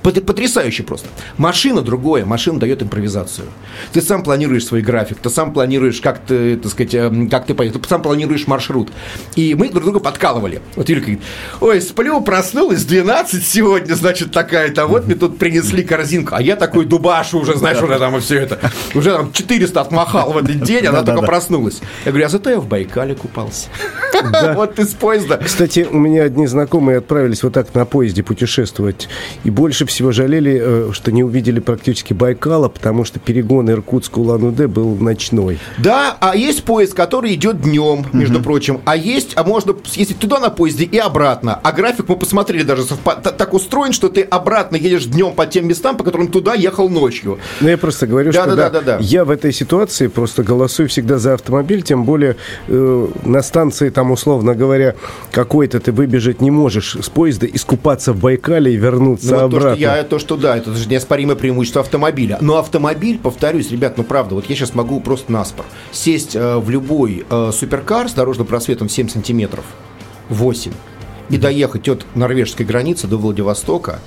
Потрясающе 0.02 0.82
просто. 0.82 1.08
Машина 1.38 1.82
другое, 1.82 2.24
машина 2.24 2.58
дает 2.58 2.82
импровизацию. 2.82 3.46
Ты 3.92 4.00
сам 4.00 4.22
планируешь 4.22 4.66
свой 4.66 4.82
график, 4.82 5.18
ты 5.18 5.30
сам 5.30 5.52
планируешь, 5.52 6.00
как 6.00 6.18
ты, 6.20 6.56
так 6.56 6.70
сказать, 6.72 6.94
э, 6.94 7.28
как 7.30 7.46
ты 7.46 7.54
поедешь, 7.54 7.80
ты 7.80 7.88
сам 7.88 8.02
планируешь 8.02 8.46
маршрут. 8.46 8.90
И 9.36 9.54
мы 9.54 9.68
друг 9.68 9.84
друга 9.84 10.00
подкалывали. 10.00 10.60
Вот 10.76 10.88
Юля 10.88 11.00
говорит, 11.00 11.20
ой, 11.60 11.80
сплю, 11.80 12.20
проснулась, 12.20 12.84
12 12.84 13.44
сегодня, 13.44 13.94
значит, 13.94 14.32
такая-то, 14.32 14.86
вот 14.86 15.06
мне 15.06 15.14
тут 15.14 15.38
принесли 15.38 15.82
корзинку, 15.82 16.34
а 16.34 16.42
я 16.42 16.56
такой 16.56 16.84
дубашу 16.84 17.38
уже, 17.38 17.56
знаешь, 17.56 17.80
уже 17.82 17.98
там 17.98 18.16
и 18.16 18.20
все 18.20 18.40
это, 18.40 18.58
уже 18.94 19.12
там 19.12 19.32
400 19.32 19.80
отмахал 19.80 20.32
в 20.32 20.38
этот 20.38 20.62
день. 20.62 20.71
День, 20.80 20.86
она 20.86 21.02
только 21.02 21.22
проснулась. 21.22 21.80
Я 22.04 22.12
говорю, 22.12 22.26
а 22.26 22.28
зато 22.28 22.50
я 22.50 22.60
в 22.60 22.66
Байкале 22.66 23.14
купался. 23.14 23.68
Вот 24.54 24.78
из 24.78 24.88
поезда. 24.94 25.38
Кстати, 25.38 25.86
у 25.90 25.98
меня 25.98 26.24
одни 26.24 26.46
знакомые 26.46 26.98
отправились 26.98 27.42
вот 27.42 27.54
так 27.54 27.74
на 27.74 27.84
поезде 27.84 28.22
путешествовать. 28.22 29.08
И 29.44 29.50
больше 29.50 29.84
всего 29.86 30.12
жалели, 30.12 30.60
э, 30.62 30.90
что 30.92 31.10
не 31.10 31.24
увидели 31.24 31.60
практически 31.60 32.12
Байкала, 32.12 32.68
потому 32.68 33.04
что 33.04 33.18
перегон 33.18 33.68
Иркутск-Улан-Удэ 33.70 34.68
был 34.68 34.94
ночной. 34.96 35.58
Да, 35.78 36.16
а 36.20 36.36
есть 36.36 36.64
поезд, 36.64 36.94
который 36.94 37.34
идет 37.34 37.62
днем, 37.62 38.06
между 38.12 38.40
прочим. 38.40 38.80
А 38.84 38.96
есть, 38.96 39.32
а 39.34 39.44
можно 39.44 39.74
съездить 39.84 40.18
туда 40.18 40.38
на 40.38 40.50
поезде 40.50 40.84
и 40.84 40.98
обратно. 40.98 41.58
А 41.62 41.72
график 41.72 42.08
мы 42.08 42.16
посмотрели 42.16 42.62
даже 42.62 42.84
так 42.84 43.54
устроен, 43.54 43.92
что 43.92 44.08
ты 44.08 44.22
обратно 44.22 44.76
едешь 44.76 45.06
днем 45.06 45.32
по 45.32 45.46
тем 45.46 45.66
местам, 45.66 45.96
по 45.96 46.04
которым 46.04 46.28
туда 46.28 46.54
ехал 46.54 46.88
ночью. 46.88 47.38
Ну, 47.60 47.68
я 47.68 47.78
просто 47.78 48.06
говорю, 48.06 48.32
что 48.32 48.98
я 49.00 49.24
в 49.24 49.30
этой 49.30 49.52
ситуации 49.52 50.06
просто 50.06 50.42
голосую 50.62 50.88
всегда 50.88 51.18
за 51.18 51.34
автомобиль, 51.34 51.82
тем 51.82 52.04
более 52.04 52.36
э, 52.68 53.08
на 53.24 53.42
станции, 53.42 53.90
там, 53.90 54.12
условно 54.12 54.54
говоря, 54.54 54.94
какой-то 55.32 55.80
ты 55.80 55.90
выбежать 55.90 56.40
не 56.40 56.52
можешь 56.52 56.96
с 57.00 57.08
поезда, 57.08 57.46
искупаться 57.46 58.12
в 58.12 58.20
Байкале 58.20 58.72
и 58.72 58.76
вернуться 58.76 59.26
Ну, 59.26 59.32
вот 59.32 59.50
то, 59.50 59.56
обратно. 59.56 59.70
что 59.70 59.80
я, 59.80 60.02
то, 60.04 60.18
что 60.20 60.36
да, 60.36 60.56
это 60.56 60.72
же 60.72 60.88
неоспоримое 60.88 61.34
преимущество 61.34 61.80
автомобиля. 61.80 62.38
Но 62.40 62.58
автомобиль, 62.58 63.18
повторюсь, 63.18 63.72
ребят, 63.72 63.98
ну 63.98 64.04
правда, 64.04 64.36
вот 64.36 64.48
я 64.48 64.54
сейчас 64.54 64.74
могу 64.74 65.00
просто 65.00 65.32
наспор 65.32 65.66
сесть 65.90 66.36
э, 66.36 66.58
в 66.58 66.70
любой 66.70 67.26
э, 67.28 67.50
суперкар 67.52 68.08
с 68.08 68.12
дорожным 68.12 68.46
просветом 68.46 68.88
7 68.88 69.08
сантиметров, 69.08 69.64
8, 70.28 70.70
и 71.28 71.38
доехать 71.38 71.88
от 71.88 72.06
норвежской 72.14 72.64
границы 72.64 73.08
до 73.08 73.16
Владивостока 73.16 73.98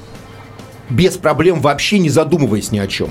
без 0.89 1.17
проблем, 1.17 1.59
вообще 1.59 1.99
не 1.99 2.09
задумываясь 2.09 2.71
ни 2.71 2.79
о 2.79 2.87
чем. 2.87 3.09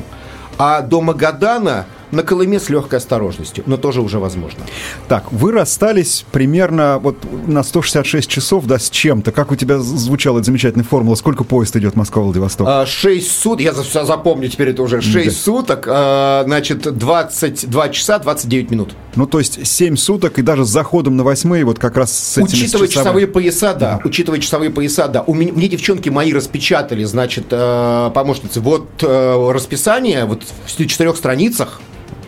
А 0.57 0.81
до 0.81 1.01
Магадана 1.01 1.87
на 2.15 2.23
Колыме 2.23 2.59
с 2.61 2.69
легкой 2.69 2.97
осторожностью, 2.97 3.65
но 3.67 3.77
тоже 3.77 4.01
уже 4.01 4.19
возможно. 4.19 4.61
Так, 5.09 5.31
вы 5.33 5.53
расстались 5.53 6.25
примерно 6.33 6.99
вот 7.03 7.17
на 7.47 7.63
166 7.63 8.29
часов, 8.29 8.65
да, 8.67 8.79
с 8.79 8.91
чем-то. 8.91 9.33
Как 9.33 9.51
у 9.53 9.57
тебя 9.57 9.79
звучала 9.79 10.39
эта 10.39 10.47
замечательная 10.47 10.85
формула? 10.85 11.15
Сколько 11.17 11.45
поезд 11.45 11.77
идет 11.77 11.97
Москва-Владивосток? 11.97 12.67
А, 12.69 12.87
6 12.87 13.31
суток, 13.31 13.61
я 13.61 13.73
за- 13.73 13.83
всё 13.83 14.05
запомню 14.05 14.49
теперь 14.49 14.71
это 14.71 14.83
уже, 14.83 15.01
6 15.01 15.41
суток, 15.43 15.87
а, 15.89 16.43
значит, 16.45 16.83
22 16.97 17.89
часа 17.91 18.19
29 18.19 18.71
минут. 18.71 18.95
Ну, 19.17 19.27
то 19.27 19.39
есть 19.39 19.67
7 19.67 19.97
суток 19.97 20.39
и 20.39 20.43
даже 20.43 20.65
с 20.65 20.69
заходом 20.69 21.17
на 21.17 21.25
восьмые 21.25 21.65
вот 21.65 21.79
как 21.79 21.97
раз 21.97 22.13
с 22.13 22.39
этими 22.39 22.45
Учитывая 22.47 22.89
часовыми- 22.89 23.05
часовые 23.05 23.27
пояса, 23.27 23.75
да. 23.75 24.01
Учитывая 24.05 24.39
часовые 24.41 24.71
пояса, 24.71 25.09
да. 25.09 25.23
У 25.27 25.35
меня, 25.35 25.53
мне 25.53 25.69
девчонки 25.69 26.09
мои 26.09 26.33
распечатали, 26.33 27.05
значит, 27.05 27.47
э, 27.51 28.11
помощницы, 28.15 28.61
вот 28.61 28.87
э, 29.03 29.51
расписание, 29.53 30.25
вот 30.25 30.43
в 30.67 30.87
четырех 30.87 31.17
страницах. 31.17 31.81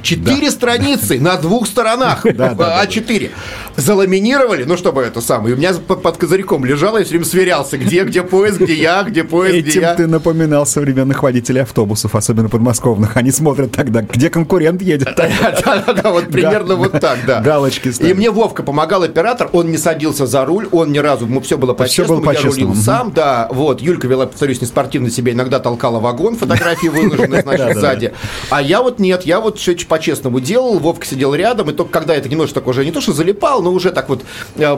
Четыре 0.06 0.52
страницы 0.52 1.18
на 1.18 1.36
двух 1.36 1.66
сторонах, 1.66 2.22
Да, 2.22 2.50
да, 2.50 2.54
да, 2.54 2.84
А4. 2.84 3.30
Заламинировали, 3.74 4.62
ну, 4.62 4.76
чтобы 4.76 5.02
это 5.02 5.20
самое. 5.20 5.56
У 5.56 5.58
меня 5.58 5.72
под, 5.74 6.16
козырьком 6.16 6.64
лежало, 6.64 6.98
я 6.98 7.04
все 7.04 7.10
время 7.10 7.24
сверялся, 7.24 7.76
где, 7.76 8.04
где 8.04 8.22
поезд, 8.22 8.60
где 8.60 8.74
я, 8.74 9.02
где 9.02 9.24
поезд, 9.24 9.66
где 9.66 9.80
я. 9.80 9.94
ты 9.96 10.06
напоминал 10.06 10.64
современных 10.64 11.24
водителей 11.24 11.62
автобусов, 11.62 12.14
особенно 12.14 12.48
подмосковных. 12.48 13.16
Они 13.16 13.32
смотрят 13.32 13.72
тогда, 13.72 14.02
где 14.02 14.30
конкурент 14.30 14.80
едет. 14.80 15.08
Да-да-да, 15.16 16.12
вот 16.12 16.28
примерно 16.28 16.76
вот 16.76 16.92
так, 17.00 17.18
да. 17.26 17.40
Галочки 17.40 17.88
И 18.00 18.14
мне 18.14 18.30
Вовка 18.30 18.62
помогал, 18.62 19.02
оператор, 19.02 19.50
он 19.52 19.72
не 19.72 19.76
садился 19.76 20.26
за 20.26 20.44
руль, 20.44 20.68
он 20.70 20.92
ни 20.92 20.98
разу, 20.98 21.26
ему 21.26 21.40
все 21.40 21.58
было 21.58 21.74
по-честному, 21.74 22.30
я 22.30 22.40
рулил 22.40 22.74
сам, 22.76 23.12
да, 23.12 23.48
вот, 23.50 23.80
Юлька 23.80 24.06
вела, 24.06 24.26
повторюсь, 24.26 24.60
не 24.60 24.68
спортивно 24.68 25.10
себя, 25.10 25.32
иногда 25.32 25.58
толкала 25.58 25.98
вагон, 25.98 26.36
фотографии 26.36 26.86
выложены, 26.86 27.42
значит, 27.42 27.76
сзади. 27.76 28.12
А 28.50 28.62
я 28.62 28.82
вот 28.82 29.00
нет, 29.00 29.26
я 29.26 29.40
вот 29.40 29.58
все 29.58 29.74
по-честному 29.96 30.40
делал, 30.40 30.78
Вовка 30.78 31.06
сидел 31.06 31.34
рядом, 31.34 31.70
и 31.70 31.72
только 31.72 31.90
когда 31.90 32.14
это 32.14 32.28
немножко 32.28 32.56
так 32.56 32.68
уже 32.68 32.84
не 32.84 32.92
то, 32.92 33.00
что 33.00 33.12
залипал, 33.12 33.62
но 33.62 33.72
уже 33.72 33.90
так 33.92 34.10
вот, 34.10 34.22
э, 34.56 34.76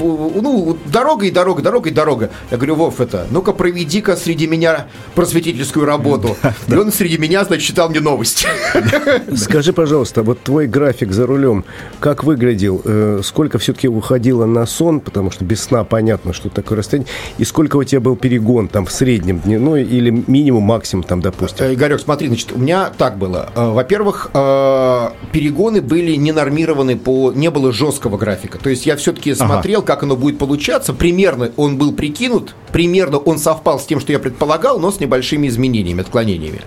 ну, 0.00 0.76
дорога 0.86 1.26
и 1.26 1.30
дорога, 1.30 1.62
дорога 1.62 1.88
и 1.88 1.92
дорога. 1.92 2.30
Я 2.50 2.56
говорю, 2.56 2.74
Вов, 2.74 3.00
это, 3.00 3.28
ну-ка 3.30 3.52
проведи-ка 3.52 4.16
среди 4.16 4.48
меня 4.48 4.88
просветительскую 5.14 5.86
работу. 5.86 6.36
И 6.68 6.74
он 6.74 6.90
среди 6.90 7.16
меня, 7.16 7.44
значит, 7.44 7.64
читал 7.64 7.90
мне 7.90 8.00
новости. 8.00 8.48
Скажи, 9.36 9.72
пожалуйста, 9.72 10.24
вот 10.24 10.42
твой 10.42 10.66
график 10.66 11.12
за 11.12 11.26
рулем, 11.26 11.64
как 12.00 12.24
выглядел? 12.24 12.82
Э, 12.84 13.20
Сколько 13.22 13.58
все-таки 13.58 13.86
уходило 13.86 14.46
на 14.46 14.66
сон, 14.66 14.98
потому 14.98 15.30
что 15.30 15.44
без 15.44 15.62
сна 15.62 15.84
понятно, 15.84 16.32
что 16.32 16.48
такое 16.48 16.78
расстояние, 16.78 17.08
и 17.38 17.44
сколько 17.44 17.76
у 17.76 17.84
тебя 17.84 18.00
был 18.00 18.16
перегон 18.16 18.66
там 18.66 18.86
в 18.86 18.90
среднем 18.92 19.38
дневной 19.38 19.84
или 19.84 20.10
минимум, 20.10 20.64
максимум 20.64 21.04
там, 21.04 21.20
допустим? 21.20 21.66
Э, 21.66 21.74
Игорек, 21.74 22.00
смотри, 22.00 22.26
значит, 22.26 22.52
у 22.52 22.58
меня 22.58 22.90
так 22.96 23.16
было. 23.16 23.50
Во-первых, 23.54 24.30
э, 24.40 25.10
перегоны 25.32 25.80
были 25.80 26.14
не 26.16 26.32
нормированы 26.32 26.96
по... 26.96 27.32
Не 27.32 27.50
было 27.50 27.72
жесткого 27.72 28.16
графика. 28.16 28.58
То 28.58 28.70
есть 28.70 28.86
я 28.86 28.96
все-таки 28.96 29.34
смотрел, 29.34 29.82
как 29.82 30.02
оно 30.02 30.16
будет 30.16 30.38
получаться. 30.38 30.92
Примерно 30.92 31.50
он 31.56 31.76
был 31.76 31.92
прикинут, 31.92 32.54
примерно 32.72 33.18
он 33.18 33.38
совпал 33.38 33.78
с 33.78 33.86
тем, 33.86 34.00
что 34.00 34.12
я 34.12 34.18
предполагал, 34.18 34.78
но 34.78 34.90
с 34.90 35.00
небольшими 35.00 35.48
изменениями, 35.48 36.00
отклонениями. 36.00 36.60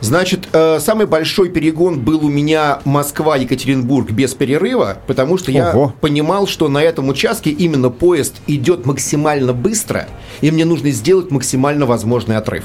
Значит, 0.00 0.48
э, 0.52 0.78
самый 0.80 1.06
большой 1.06 1.48
перегон 1.48 2.00
был 2.00 2.24
у 2.24 2.28
меня 2.28 2.80
Москва-Екатеринбург 2.84 4.10
без 4.10 4.34
перерыва, 4.34 4.98
потому 5.06 5.38
что 5.38 5.50
я 5.50 5.70
Ого. 5.70 5.94
понимал, 6.00 6.46
что 6.46 6.68
на 6.68 6.82
этом 6.82 7.08
участке 7.08 7.50
именно 7.50 7.90
поезд 7.90 8.36
идет 8.46 8.86
максимально 8.86 9.52
быстро, 9.52 10.08
и 10.40 10.50
мне 10.50 10.64
нужно 10.64 10.90
сделать 10.90 11.30
максимально 11.30 11.86
возможный 11.86 12.36
отрыв. 12.36 12.64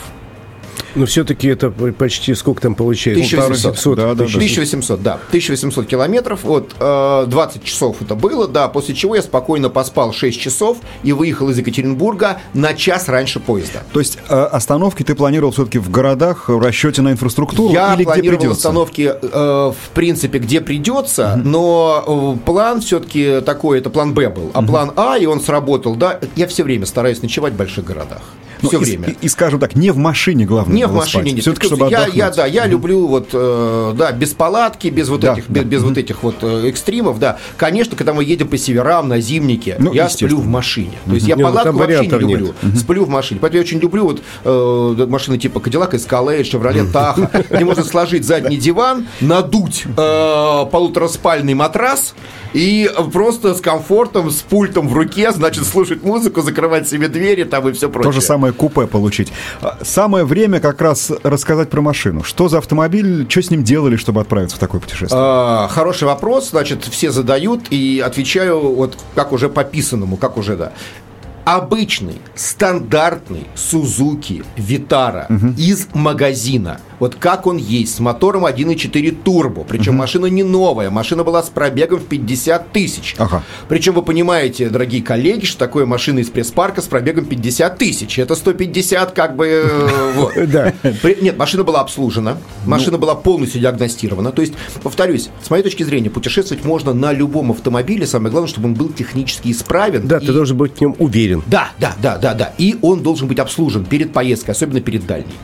Но 0.95 1.05
все-таки 1.05 1.47
это 1.47 1.69
почти 1.69 2.33
сколько 2.35 2.61
там 2.61 2.75
получается? 2.75 3.23
1700. 3.37 3.71
1700. 3.71 3.95
Да, 3.97 4.03
да, 4.07 4.13
да. 4.15 4.23
1800, 4.25 5.01
да. 5.01 5.13
1800 5.29 5.85
километров. 5.85 6.43
Вот 6.43 6.75
э, 6.79 7.25
20 7.27 7.63
часов 7.63 7.97
это 8.01 8.15
было, 8.15 8.47
да. 8.47 8.67
После 8.67 8.95
чего 8.95 9.15
я 9.15 9.21
спокойно 9.21 9.69
поспал 9.69 10.13
6 10.13 10.39
часов 10.39 10.77
и 11.03 11.13
выехал 11.13 11.49
из 11.49 11.57
Екатеринбурга 11.57 12.41
на 12.53 12.73
час 12.73 13.07
раньше 13.07 13.39
поезда. 13.39 13.83
То 13.93 13.99
есть 13.99 14.17
э, 14.27 14.33
остановки 14.33 15.03
ты 15.03 15.15
планировал 15.15 15.51
все-таки 15.51 15.79
в 15.79 15.89
городах, 15.89 16.49
в 16.49 16.59
расчете 16.59 17.01
на 17.01 17.11
инфраструктуру 17.11 17.73
Я 17.73 17.89
или 17.93 18.03
где 18.03 18.05
планировал 18.05 18.39
придется? 18.39 18.57
остановки, 18.67 19.13
э, 19.21 19.71
в 19.71 19.89
принципе, 19.93 20.39
где 20.39 20.61
придется, 20.61 21.39
но 21.43 22.35
э, 22.37 22.45
план 22.45 22.81
все-таки 22.81 23.41
такой, 23.41 23.79
это 23.79 23.89
план 23.89 24.13
Б 24.13 24.29
был. 24.29 24.51
А 24.53 24.61
план 24.61 24.91
А, 24.95 25.17
и 25.17 25.25
он 25.25 25.41
сработал, 25.41 25.95
да. 25.95 26.19
Я 26.35 26.47
все 26.47 26.63
время 26.63 26.85
стараюсь 26.85 27.21
ночевать 27.21 27.53
в 27.53 27.57
больших 27.57 27.85
городах. 27.85 28.21
Ну, 28.61 28.69
Все 28.69 28.79
и, 28.79 28.83
время. 28.83 29.09
И, 29.09 29.25
и, 29.25 29.29
скажем 29.29 29.59
так, 29.59 29.75
не 29.75 29.91
в 29.91 29.97
машине, 29.97 30.45
главное. 30.45 30.75
Не 30.75 30.87
в 30.87 30.93
машине 30.93 31.31
нет. 31.31 31.41
Все-таки, 31.41 31.67
чтобы 31.67 31.89
я, 31.89 32.07
я, 32.07 32.31
да, 32.31 32.45
я 32.45 32.65
люблю 32.65 33.07
вот, 33.07 33.29
э, 33.33 33.93
да, 33.97 34.11
без 34.11 34.33
палатки, 34.33 34.87
без 34.87 35.09
вот 35.09 35.21
Да, 35.21 35.33
этих, 35.33 35.45
да. 35.47 35.61
без, 35.61 35.69
без 35.69 35.83
вот 35.83 35.97
этих 35.97 36.23
вот 36.23 36.35
э, 36.41 36.67
экстримов, 36.69 37.19
да. 37.19 37.37
Конечно, 37.57 37.95
когда 37.95 38.13
мы 38.13 38.23
едем 38.23 38.47
по 38.47 38.57
северам 38.57 39.07
на 39.07 39.19
зимнике, 39.21 39.75
Ну, 39.79 39.93
я 39.93 40.09
сплю 40.09 40.37
в 40.37 40.47
машине. 40.47 40.97
То 41.05 41.13
есть 41.13 41.27
я 41.27 41.35
ну, 41.35 41.43
палатку 41.43 41.65
там 41.65 41.77
вообще 41.77 42.01
не 42.01 42.07
нет. 42.07 42.21
люблю. 42.21 42.53
Сплю 42.75 43.05
в 43.05 43.09
машине. 43.09 43.39
Поэтому 43.41 43.61
я 43.61 43.65
очень 43.65 43.79
люблю 43.79 44.03
вот 44.05 44.21
э, 44.43 45.05
машины 45.07 45.37
типа 45.37 45.59
Cadillac 45.59 45.91
Escalade, 45.91 46.41
Chevrolet 46.41 46.91
Tahoe, 46.91 47.45
где 47.49 47.65
можно 47.65 47.83
сложить 47.83 48.25
задний 48.25 48.57
диван, 48.57 49.07
надуть 49.21 49.85
э, 49.85 50.65
полутораспальный 50.71 51.53
матрас 51.53 52.13
и 52.53 52.89
просто 53.13 53.53
с 53.53 53.61
комфортом, 53.61 54.31
с 54.31 54.41
пультом 54.41 54.87
в 54.87 54.93
руке, 54.93 55.31
значит, 55.31 55.65
слушать 55.65 56.03
музыку, 56.03 56.41
закрывать 56.41 56.87
себе 56.87 57.07
двери 57.07 57.43
там 57.43 57.67
и 57.69 57.73
все 57.73 57.89
прочее. 57.89 58.11
То 58.11 58.19
же 58.19 58.21
самое 58.21 58.48
купе 58.51 58.87
получить. 58.87 59.31
Самое 59.81 60.25
время 60.25 60.59
как 60.59 60.81
раз 60.81 61.11
рассказать 61.23 61.69
про 61.69 61.81
машину. 61.81 62.23
Что 62.23 62.49
за 62.49 62.57
автомобиль, 62.59 63.25
что 63.29 63.41
с 63.41 63.49
ним 63.51 63.63
делали, 63.63 63.95
чтобы 63.95 64.21
отправиться 64.21 64.57
в 64.57 64.59
такое 64.59 64.81
путешествие? 64.81 65.19
А, 65.21 65.67
Хороший 65.69 66.05
вопрос, 66.05 66.49
значит, 66.49 66.83
все 66.85 67.11
задают, 67.11 67.67
и 67.69 68.01
отвечаю 68.05 68.59
вот 68.59 68.97
как 69.15 69.31
уже 69.31 69.49
по 69.49 69.63
писанному, 69.63 70.17
как 70.17 70.37
уже, 70.37 70.55
да. 70.55 70.73
Обычный, 71.45 72.21
стандартный 72.35 73.47
Сузуки 73.55 74.43
Витара 74.55 75.27
из 75.57 75.87
магазина. 75.93 76.79
Вот 76.99 77.15
как 77.15 77.47
он 77.47 77.57
есть, 77.57 77.95
с 77.95 77.99
мотором 77.99 78.45
1.4 78.45 79.17
турбо. 79.23 79.63
Причем 79.63 79.95
машина 79.95 80.27
не 80.27 80.43
новая, 80.43 80.89
машина 80.89 81.23
была 81.23 81.41
с 81.41 81.49
пробегом 81.49 81.99
в 81.99 82.05
50 82.05 82.71
тысяч. 82.71 83.15
Ага. 83.17 83.43
Причем 83.67 83.93
вы 83.93 84.01
понимаете, 84.01 84.69
дорогие 84.69 85.01
коллеги, 85.01 85.45
что 85.45 85.59
такое 85.59 85.85
машина 85.85 86.19
из 86.19 86.29
пресс-парка 86.29 86.81
с 86.81 86.85
пробегом 86.85 87.25
50 87.25 87.77
тысяч. 87.77 88.19
Это 88.19 88.35
150 88.35 89.11
как 89.11 89.35
бы... 89.35 89.47
э, 89.47 90.11
вот. 90.15 91.21
Нет, 91.21 91.37
машина 91.37 91.63
была 91.63 91.81
обслужена, 91.81 92.37
машина 92.65 92.97
была 92.97 93.15
полностью 93.15 93.61
диагностирована. 93.61 94.31
То 94.31 94.41
есть, 94.41 94.53
повторюсь, 94.83 95.29
с 95.41 95.49
моей 95.49 95.63
точки 95.63 95.83
зрения, 95.83 96.09
путешествовать 96.09 96.65
можно 96.65 96.93
на 96.93 97.13
любом 97.13 97.51
автомобиле. 97.51 98.05
Самое 98.05 98.31
главное, 98.31 98.49
чтобы 98.49 98.67
он 98.67 98.73
был 98.73 98.89
технически 98.89 99.51
исправен. 99.51 100.07
Да, 100.07 100.19
ты 100.19 100.33
должен 100.33 100.57
быть 100.57 100.77
в 100.77 100.81
нем 100.81 100.95
уверен. 100.99 101.43
Да, 101.47 101.69
да, 101.79 101.95
да, 102.01 102.17
да, 102.17 102.33
да. 102.33 102.53
И 102.57 102.77
он 102.81 103.01
должен 103.01 103.27
быть 103.27 103.39
обслужен 103.39 103.85
перед 103.85 104.11
поездкой, 104.11 104.53
особенно 104.53 104.81
перед 104.81 105.05
дальней. 105.05 105.35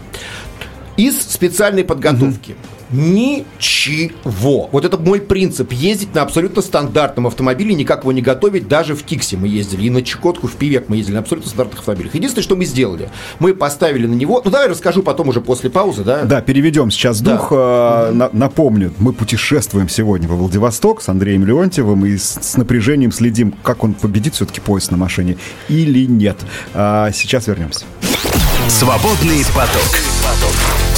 Из 0.97 1.21
специальной 1.21 1.83
подготовки 1.83 2.55
Ничего. 2.91 4.69
Вот 4.71 4.85
это 4.85 4.97
мой 4.97 5.19
принцип. 5.19 5.71
Ездить 5.73 6.13
на 6.13 6.21
абсолютно 6.21 6.61
стандартном 6.61 7.25
автомобиле, 7.27 7.73
никак 7.73 8.01
его 8.01 8.11
не 8.11 8.21
готовить. 8.21 8.67
Даже 8.67 8.95
в 8.95 9.03
Тиксе 9.03 9.37
мы 9.37 9.47
ездили, 9.47 9.85
и 9.87 9.89
на 9.89 10.03
Чукотку, 10.03 10.47
в 10.47 10.53
Пивек 10.53 10.87
мы 10.87 10.97
ездили 10.97 11.15
на 11.15 11.21
абсолютно 11.21 11.49
стандартных 11.49 11.79
автомобилях. 11.79 12.13
Единственное, 12.13 12.43
что 12.43 12.55
мы 12.55 12.63
сделали, 12.65 13.09
мы 13.39 13.55
поставили 13.55 14.05
на 14.05 14.13
него... 14.13 14.39
Ну, 14.45 14.51
давай 14.51 14.69
расскажу 14.69 15.01
потом 15.01 15.29
уже 15.29 15.41
после 15.41 15.69
паузы, 15.71 16.03
да? 16.03 16.23
Да, 16.25 16.41
переведем 16.41 16.91
сейчас 16.91 17.21
Да. 17.21 17.37
дух. 17.37 17.47
Э, 17.51 18.11
на- 18.13 18.29
Напомню, 18.31 18.93
мы 18.99 19.13
путешествуем 19.13 19.89
сегодня 19.89 20.27
во 20.27 20.35
Владивосток 20.35 21.01
с 21.01 21.09
Андреем 21.09 21.43
Леонтьевым 21.43 22.05
и 22.05 22.17
с, 22.17 22.37
с 22.39 22.55
напряжением 22.55 23.11
следим, 23.11 23.53
как 23.63 23.83
он 23.83 23.93
победит 23.95 24.35
все-таки 24.35 24.61
поезд 24.61 24.91
на 24.91 24.97
машине 24.97 25.37
или 25.69 26.05
нет. 26.05 26.37
А, 26.75 27.11
сейчас 27.11 27.47
вернемся. 27.47 27.83
Свободный 28.69 29.43
поток. 29.55 30.14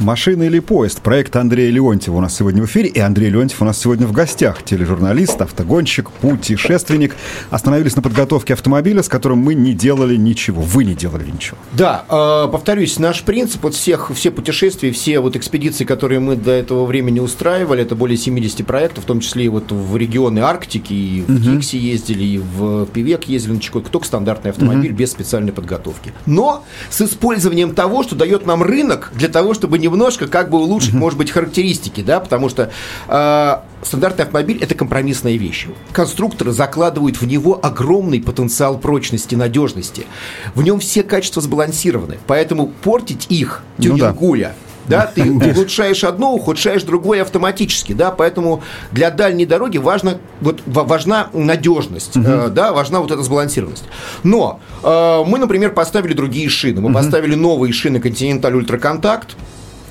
«Машина 0.00 0.44
или 0.44 0.60
поезд?» 0.60 1.02
Проект 1.02 1.36
Андрея 1.36 1.70
Леонтьева 1.70 2.16
у 2.16 2.20
нас 2.22 2.34
сегодня 2.34 2.62
в 2.62 2.66
эфире. 2.66 2.88
И 2.88 2.98
Андрей 2.98 3.28
Леонтьев 3.28 3.60
у 3.60 3.66
нас 3.66 3.78
сегодня 3.78 4.06
в 4.06 4.12
гостях. 4.12 4.62
Тележурналист, 4.62 5.42
автогонщик, 5.42 6.10
путешественник. 6.10 7.16
Остановились 7.50 7.96
на 7.96 8.02
подготовке 8.02 8.54
автомобиля, 8.54 9.02
с 9.02 9.08
которым 9.08 9.40
мы 9.40 9.52
не 9.52 9.74
делали 9.74 10.16
ничего. 10.16 10.62
Вы 10.62 10.84
не 10.84 10.94
делали 10.94 11.30
ничего. 11.30 11.58
Да, 11.72 12.06
э, 12.08 12.50
повторюсь, 12.50 12.98
наш 12.98 13.22
принцип, 13.24 13.62
вот 13.62 13.74
всех, 13.74 14.10
все 14.14 14.30
путешествия, 14.30 14.90
все 14.90 15.20
вот 15.20 15.36
экспедиции, 15.36 15.84
которые 15.84 16.20
мы 16.20 16.36
до 16.36 16.52
этого 16.52 16.86
времени 16.86 17.20
устраивали, 17.20 17.82
это 17.82 17.94
более 17.94 18.16
70 18.16 18.64
проектов, 18.64 19.04
в 19.04 19.06
том 19.06 19.20
числе 19.20 19.44
и 19.44 19.48
вот 19.48 19.70
в 19.70 19.96
регионы 19.98 20.38
Арктики, 20.38 20.94
и 20.94 21.24
в 21.28 21.42
Тикси 21.42 21.76
ездили, 21.76 22.24
и 22.24 22.38
в 22.38 22.86
Пивек 22.86 23.24
ездили 23.24 23.52
на 23.52 23.60
только 23.60 24.06
стандартный 24.06 24.52
автомобиль 24.52 24.92
без 24.92 25.10
специальной 25.10 25.52
подготовки. 25.52 26.14
Но 26.24 26.64
с 26.88 27.02
использованием 27.02 27.74
того, 27.74 28.02
что 28.02 28.16
дает 28.16 28.46
нам 28.46 28.62
рынок 28.62 29.12
для 29.14 29.28
того, 29.28 29.52
чтобы 29.52 29.78
немножко 29.90 30.26
как 30.26 30.50
бы 30.50 30.58
улучшить, 30.58 30.94
может 30.94 31.18
быть, 31.18 31.30
характеристики, 31.30 32.00
да, 32.02 32.20
потому 32.20 32.48
что 32.48 32.70
э, 33.08 33.56
стандартный 33.82 34.24
автомобиль– 34.24 34.58
это 34.60 34.74
компромиссная 34.74 35.36
вещь. 35.36 35.66
Конструкторы 35.92 36.52
закладывают 36.52 37.20
в 37.20 37.26
него 37.26 37.58
огромный 37.62 38.20
потенциал 38.22 38.78
прочности, 38.78 39.34
надежности. 39.34 40.06
В 40.54 40.62
нем 40.62 40.80
все 40.80 41.02
качества 41.02 41.42
сбалансированы, 41.42 42.18
поэтому 42.26 42.68
портить 42.68 43.26
их 43.28 43.62
Ну 43.78 43.96
да. 43.96 44.10
тюнингуя 44.12 44.54
да, 44.90 45.06
ты 45.06 45.30
улучшаешь 45.30 46.04
одно, 46.04 46.34
ухудшаешь 46.34 46.82
другое 46.82 47.22
автоматически, 47.22 47.92
да, 47.92 48.10
поэтому 48.10 48.62
для 48.92 49.10
дальней 49.10 49.46
дороги 49.46 49.78
важно, 49.78 50.18
вот, 50.40 50.62
ва- 50.66 50.82
важна 50.84 51.28
надежность, 51.32 52.16
э, 52.16 52.48
да, 52.50 52.72
важна 52.72 53.00
вот 53.00 53.10
эта 53.10 53.22
сбалансированность. 53.22 53.84
Но 54.22 54.60
э, 54.82 55.22
мы, 55.26 55.38
например, 55.38 55.72
поставили 55.72 56.12
другие 56.12 56.48
шины, 56.48 56.80
мы 56.80 56.92
поставили 56.92 57.34
новые 57.34 57.72
шины 57.72 57.98
Continental 57.98 58.52
Ultra 58.52 58.80
Contact, 58.80 59.28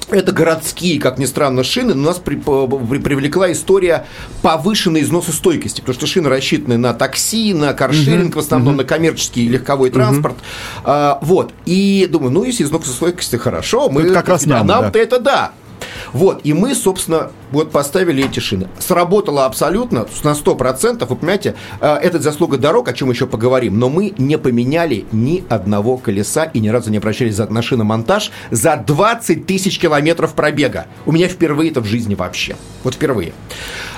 это 0.10 0.32
городские, 0.32 1.00
как 1.00 1.18
ни 1.18 1.26
странно, 1.26 1.64
шины, 1.64 1.94
но 1.94 2.08
нас 2.08 2.18
при- 2.18 2.36
при- 2.36 3.00
привлекла 3.00 3.52
история 3.52 4.06
повышенной 4.42 5.02
износостойкости, 5.02 5.82
потому 5.82 5.94
что 5.94 6.08
шины 6.08 6.30
рассчитаны 6.30 6.78
на 6.78 6.94
такси, 6.94 7.54
на 7.54 7.74
каршеринг, 7.74 8.36
в 8.36 8.40
основном 8.40 8.78
на 8.78 8.84
коммерческий 8.84 9.48
легковой 9.48 9.90
транспорт. 9.90 10.36
А, 10.84 11.20
вот. 11.22 11.54
И 11.66 12.08
думаю, 12.10 12.32
ну, 12.32 12.44
если 12.44 12.64
износостойкость 12.64 13.38
хорошо, 13.38 13.90
мы... 13.90 14.02
Это 14.02 14.14
как 14.14 14.30
раз 14.30 14.46
нам, 14.46 14.66
нам-то 14.66 14.94
да. 14.94 15.00
это 15.00 15.20
да. 15.20 15.52
Вот, 16.14 16.42
и 16.44 16.54
мы, 16.54 16.76
собственно, 16.76 17.32
вот 17.52 17.72
поставили 17.72 18.26
эти 18.26 18.40
шины. 18.40 18.68
Сработало 18.80 19.46
абсолютно 19.46 20.08
на 20.24 20.32
100%. 20.32 21.06
Вы 21.06 21.16
понимаете, 21.16 21.56
э, 21.82 21.96
это 21.96 22.20
заслуга 22.20 22.58
дорог, 22.58 22.88
о 22.88 22.94
чем 22.94 23.10
еще 23.10 23.28
поговорим. 23.28 23.80
Но 23.80 23.90
мы 23.90 24.14
не 24.18 24.38
поменяли 24.38 25.06
ни 25.12 25.44
одного 25.50 25.98
колеса 25.98 26.46
и 26.46 26.60
ни 26.60 26.70
разу 26.70 26.92
не 26.92 26.98
обращались 26.98 27.36
за, 27.36 27.48
на 27.48 27.62
шиномонтаж 27.62 28.32
за 28.52 28.76
20 28.76 29.46
тысяч 29.46 29.80
километров 29.80 30.34
пробега. 30.34 30.88
У 31.06 31.12
меня 31.12 31.28
впервые 31.28 31.72
это 31.72 31.82
в 31.82 31.86
жизни 31.86 32.16
вообще. 32.16 32.56
Вот 32.84 32.96
впервые. 32.96 33.34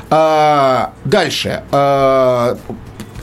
А, 0.10 0.94
дальше. 1.06 1.64
А, 1.72 2.58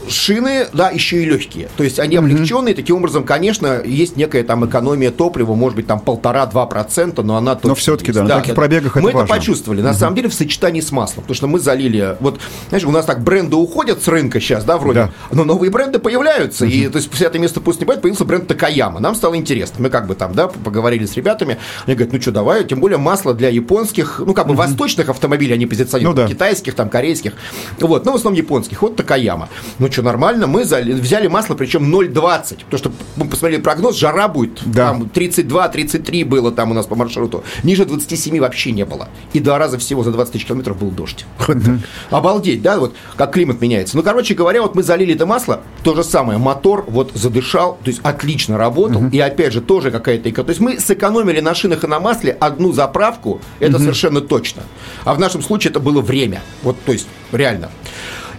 Шины, 0.09 0.67
да, 0.73 0.91
еще 0.91 1.23
и 1.23 1.25
легкие. 1.25 1.69
То 1.77 1.85
есть 1.85 1.99
они 1.99 2.17
облегченные. 2.17 2.75
Таким 2.75 2.97
образом, 2.97 3.25
конечно, 3.25 3.83
есть 3.85 4.17
некая 4.17 4.43
там 4.43 4.67
экономия 4.67 5.11
топлива, 5.11 5.55
может 5.55 5.77
быть, 5.77 5.87
там 5.87 6.01
полтора-два 6.01 6.67
процента, 6.67 7.23
но 7.23 7.37
она 7.37 7.55
точно 7.55 7.75
всё-таки, 7.75 8.09
есть. 8.11 8.19
да, 8.19 8.25
на 8.25 8.41
таких 8.41 8.55
пробегах 8.55 8.97
это 8.97 9.01
Мы 9.01 9.13
важно. 9.13 9.25
это 9.27 9.35
почувствовали. 9.35 9.83
На 9.83 9.95
самом 9.95 10.17
деле, 10.17 10.29
в 10.29 10.35
сочетании 10.35 10.81
с 10.81 10.93
маслом. 10.93 11.23
Потому 11.23 11.35
что 11.35 11.47
мы 11.47 11.59
залили... 11.59 12.17
Вот, 12.21 12.41
знаешь, 12.69 12.85
у 12.85 12.91
нас 12.91 13.05
так 13.05 13.23
бренды 13.23 13.57
уходят 13.57 14.03
с 14.03 14.09
рынка 14.09 14.41
сейчас, 14.41 14.65
да, 14.65 14.79
вроде. 14.79 14.99
Да. 14.99 15.11
Но 15.33 15.45
новые 15.45 15.71
бренды 15.71 15.99
появляются. 15.99 16.67
И, 16.67 16.89
то 16.89 16.99
есть, 16.99 17.09
это 17.21 17.39
место 17.39 17.61
пусть 17.61 17.81
не 17.81 17.85
бывает, 17.85 18.03
появился 18.03 18.25
бренд 18.25 18.47
Такаяма. 18.47 19.01
Нам 19.01 19.15
стало 19.15 19.37
интересно. 19.37 19.77
Мы 19.79 19.91
как 19.91 20.07
бы 20.07 20.15
там, 20.15 20.35
да, 20.35 20.49
поговорили 20.49 21.07
с 21.07 21.17
ребятами. 21.17 21.59
Они 21.87 21.95
говорят, 21.95 22.13
ну 22.13 22.21
что, 22.21 22.33
давай, 22.33 22.65
тем 22.65 22.81
более 22.81 22.99
масло 22.99 23.35
для 23.35 23.49
японских, 23.49 24.21
ну, 24.25 24.35
как 24.35 24.47
бы 24.47 24.55
восточных 24.55 25.09
автомобилей 25.09 25.55
они 25.55 25.67
позиционируют. 25.67 26.17
Ну 26.19 26.23
да. 26.25 26.29
Китайских, 26.29 26.75
там, 26.75 26.89
корейских. 26.89 27.33
Вот, 27.81 28.05
но 28.05 28.13
в 28.13 28.17
основном 28.17 28.39
японских. 28.39 28.83
Вот 28.83 28.97
Такаяма. 28.97 29.49
Ну 29.79 29.91
что, 29.91 29.98
нормально. 30.03 30.47
Мы 30.47 30.63
взяли 30.63 31.27
масло, 31.27 31.55
причем 31.55 31.95
0,20. 31.95 32.65
Потому 32.65 32.79
что 32.79 32.93
мы 33.17 33.29
посмотрели 33.29 33.61
прогноз, 33.61 33.97
жара 33.97 34.29
будет. 34.29 34.61
Да. 34.65 34.89
Там 34.89 35.03
32-33 35.03 36.25
было 36.25 36.53
там 36.53 36.71
у 36.71 36.75
нас 36.75 36.87
по 36.87 36.95
маршруту. 36.95 37.45
Ниже 37.63 37.85
27 37.85 38.39
вообще 38.41 38.73
не 38.73 38.85
было. 38.85 39.09
И 39.33 39.41
два 39.41 39.59
раза 39.59 39.79
всего 39.79 40.03
за 40.03 40.13
20 40.13 40.33
тысяч 40.33 40.47
километров 40.47 40.79
был 40.79 40.91
дождь. 40.91 41.25
Обалдеть, 42.11 42.63
да, 42.63 42.79
вот 42.79 42.95
как 43.17 43.33
климат 43.33 43.61
меняется. 43.61 43.97
Ну, 43.97 44.03
короче 44.03 44.35
говоря, 44.35 44.63
вот 44.63 44.75
мы 44.75 44.83
залили 44.83 45.15
это 45.15 45.27
масло, 45.27 45.61
то 45.83 45.95
же 45.95 46.05
самое, 46.05 46.39
мотор 46.39 46.85
вот 46.89 47.13
задышал, 47.15 47.79
то 47.83 47.89
есть 47.89 48.01
отлично 48.03 48.59
работал, 48.59 49.09
и 49.11 49.19
опять 49.19 49.53
же 49.53 49.61
тоже 49.61 49.91
какая-то. 49.91 50.31
То 50.33 50.49
есть 50.49 50.61
мы 50.61 50.79
сэкономили 50.79 51.41
на 51.41 51.55
шинах 51.55 51.85
и 51.85 51.87
на 51.87 52.01
масле 52.01 52.37
одну 52.39 52.73
заправку, 52.73 53.41
это 53.61 53.79
совершенно 53.79 54.21
точно. 54.21 54.63
А 55.05 55.15
в 55.15 55.21
нашем 55.21 55.43
случае 55.43 55.71
это 55.71 55.81
было 55.81 56.01
время. 56.01 56.43
Вот, 56.63 56.77
то 56.85 56.93
есть, 56.93 57.07
реально. 57.33 57.71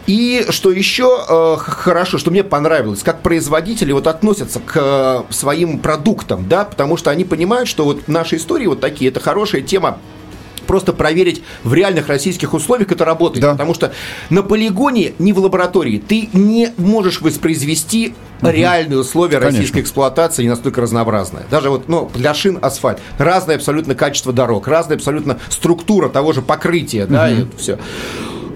И 0.09 0.47
что 0.49 0.71
еще 0.71 1.23
э, 1.29 1.57
хорошо, 1.59 2.17
что 2.17 2.31
мне 2.31 2.43
понравилось, 2.43 3.03
как 3.03 3.21
производители 3.21 3.91
вот 3.91 4.07
относятся 4.07 4.59
к 4.59 4.73
э, 4.75 5.31
своим 5.31 5.77
продуктам, 5.77 6.49
да, 6.49 6.65
потому 6.65 6.97
что 6.97 7.11
они 7.11 7.25
понимают, 7.25 7.69
что 7.69 7.85
вот 7.85 8.07
наши 8.07 8.37
истории 8.37 8.65
вот 8.65 8.79
такие, 8.79 9.11
это 9.11 9.19
хорошая 9.19 9.61
тема 9.61 9.99
просто 10.65 10.93
проверить 10.93 11.43
в 11.63 11.75
реальных 11.75 12.07
российских 12.07 12.55
условиях, 12.55 12.91
это 12.91 13.05
работает. 13.05 13.43
Да. 13.43 13.51
Потому 13.51 13.75
что 13.75 13.93
на 14.31 14.41
полигоне, 14.41 15.13
не 15.19 15.31
в 15.31 15.37
лаборатории, 15.37 15.99
ты 15.99 16.29
не 16.33 16.73
можешь 16.77 17.21
воспроизвести 17.21 18.15
реальные 18.41 19.01
условия 19.01 19.37
Конечно. 19.37 19.59
российской 19.59 19.81
эксплуатации, 19.81 20.41
не 20.41 20.49
настолько 20.49 20.81
разнообразные. 20.81 21.43
Даже 21.51 21.69
вот 21.69 21.87
ну, 21.87 22.09
для 22.15 22.33
шин 22.33 22.57
асфальт. 22.59 22.99
Разное 23.19 23.57
абсолютно 23.57 23.93
качество 23.93 24.33
дорог, 24.33 24.67
разная 24.67 24.97
абсолютно 24.97 25.37
структура 25.49 26.09
того 26.09 26.33
же 26.33 26.41
покрытия, 26.41 27.05
да, 27.05 27.29
и 27.29 27.45
все. 27.59 27.77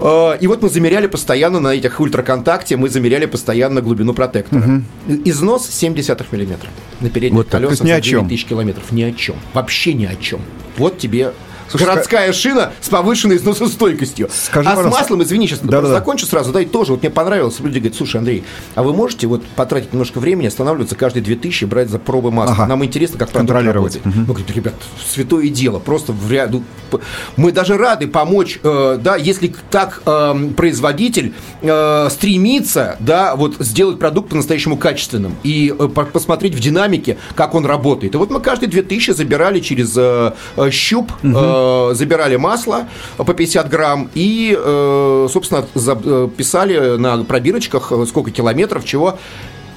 Э, 0.00 0.36
И 0.40 0.46
вот 0.46 0.62
мы 0.62 0.68
замеряли 0.68 1.06
постоянно 1.06 1.60
на 1.60 1.68
этих 1.74 2.00
ультраконтакте, 2.00 2.76
мы 2.76 2.88
замеряли 2.88 3.26
постоянно 3.26 3.80
глубину 3.80 4.14
протектора. 4.14 4.82
Износ 5.24 5.68
0,7 5.68 6.26
миллиметра 6.32 6.68
на 7.00 7.10
передних 7.10 7.36
Вот 7.38 7.48
так. 7.48 7.60
Колесах 7.62 7.78
за 7.78 7.84
9 7.84 8.04
чем. 8.04 8.28
тысяч 8.28 8.44
километров. 8.46 8.92
Ни 8.92 9.02
о 9.02 9.12
чем. 9.12 9.36
Вообще 9.52 9.94
ни 9.94 10.06
о 10.06 10.14
чем. 10.16 10.40
Вот 10.76 10.98
тебе 10.98 11.32
Слушай, 11.68 11.84
городская 11.86 12.32
шина 12.32 12.72
с 12.80 12.88
повышенной 12.88 13.36
износостойкостью. 13.36 14.28
Скажи, 14.32 14.68
а 14.68 14.76
с 14.76 14.84
маслом, 14.84 15.22
извини, 15.22 15.46
сейчас 15.46 15.60
Да-да-да. 15.60 15.88
закончу 15.88 16.26
сразу, 16.26 16.52
да, 16.52 16.60
и 16.60 16.64
тоже, 16.64 16.92
вот 16.92 17.02
мне 17.02 17.10
понравилось, 17.10 17.58
люди 17.60 17.78
говорят, 17.78 17.96
слушай, 17.96 18.16
Андрей, 18.18 18.44
а 18.74 18.82
вы 18.82 18.92
можете 18.92 19.26
вот 19.26 19.44
потратить 19.56 19.92
немножко 19.92 20.18
времени, 20.18 20.46
останавливаться 20.46 20.94
каждые 20.96 21.22
2000 21.22 21.64
и 21.64 21.66
брать 21.66 21.88
за 21.88 21.98
пробы 21.98 22.30
масла? 22.30 22.54
Ага. 22.54 22.66
Нам 22.66 22.84
интересно, 22.84 23.18
как 23.18 23.30
Контролировать. 23.30 23.96
работает. 23.96 24.16
Мы 24.16 24.34
говорим, 24.34 24.46
ребят, 24.54 24.74
святое 25.06 25.48
дело, 25.48 25.78
просто 25.78 26.12
в 26.12 26.30
ряду. 26.30 26.62
Мы 27.36 27.50
даже 27.52 27.76
рады 27.76 28.06
помочь, 28.06 28.60
э, 28.62 28.98
да, 29.02 29.16
если 29.16 29.54
так 29.70 30.02
э, 30.06 30.34
производитель 30.56 31.34
э, 31.62 32.08
стремится, 32.10 32.96
да, 33.00 33.34
вот 33.36 33.56
сделать 33.58 33.98
продукт 33.98 34.30
по-настоящему 34.30 34.76
качественным 34.76 35.34
и 35.42 35.74
э, 35.76 35.88
по- 35.88 36.04
посмотреть 36.04 36.54
в 36.54 36.60
динамике, 36.60 37.16
как 37.34 37.54
он 37.54 37.66
работает. 37.66 38.14
И 38.14 38.18
вот 38.18 38.30
мы 38.30 38.40
каждые 38.40 38.70
2000 38.70 39.10
забирали 39.12 39.60
через 39.60 39.94
э, 39.96 40.32
э, 40.56 40.70
щуп, 40.70 41.12
э, 41.54 41.94
забирали 41.94 42.36
масло 42.36 42.86
по 43.16 43.32
50 43.32 43.68
грамм 43.68 44.10
и, 44.14 44.56
э, 44.58 45.28
собственно, 45.30 45.64
э, 45.74 46.28
писали 46.36 46.96
на 46.96 47.24
пробирочках, 47.24 47.92
э, 47.92 48.06
сколько 48.06 48.30
километров, 48.30 48.84
чего. 48.84 49.18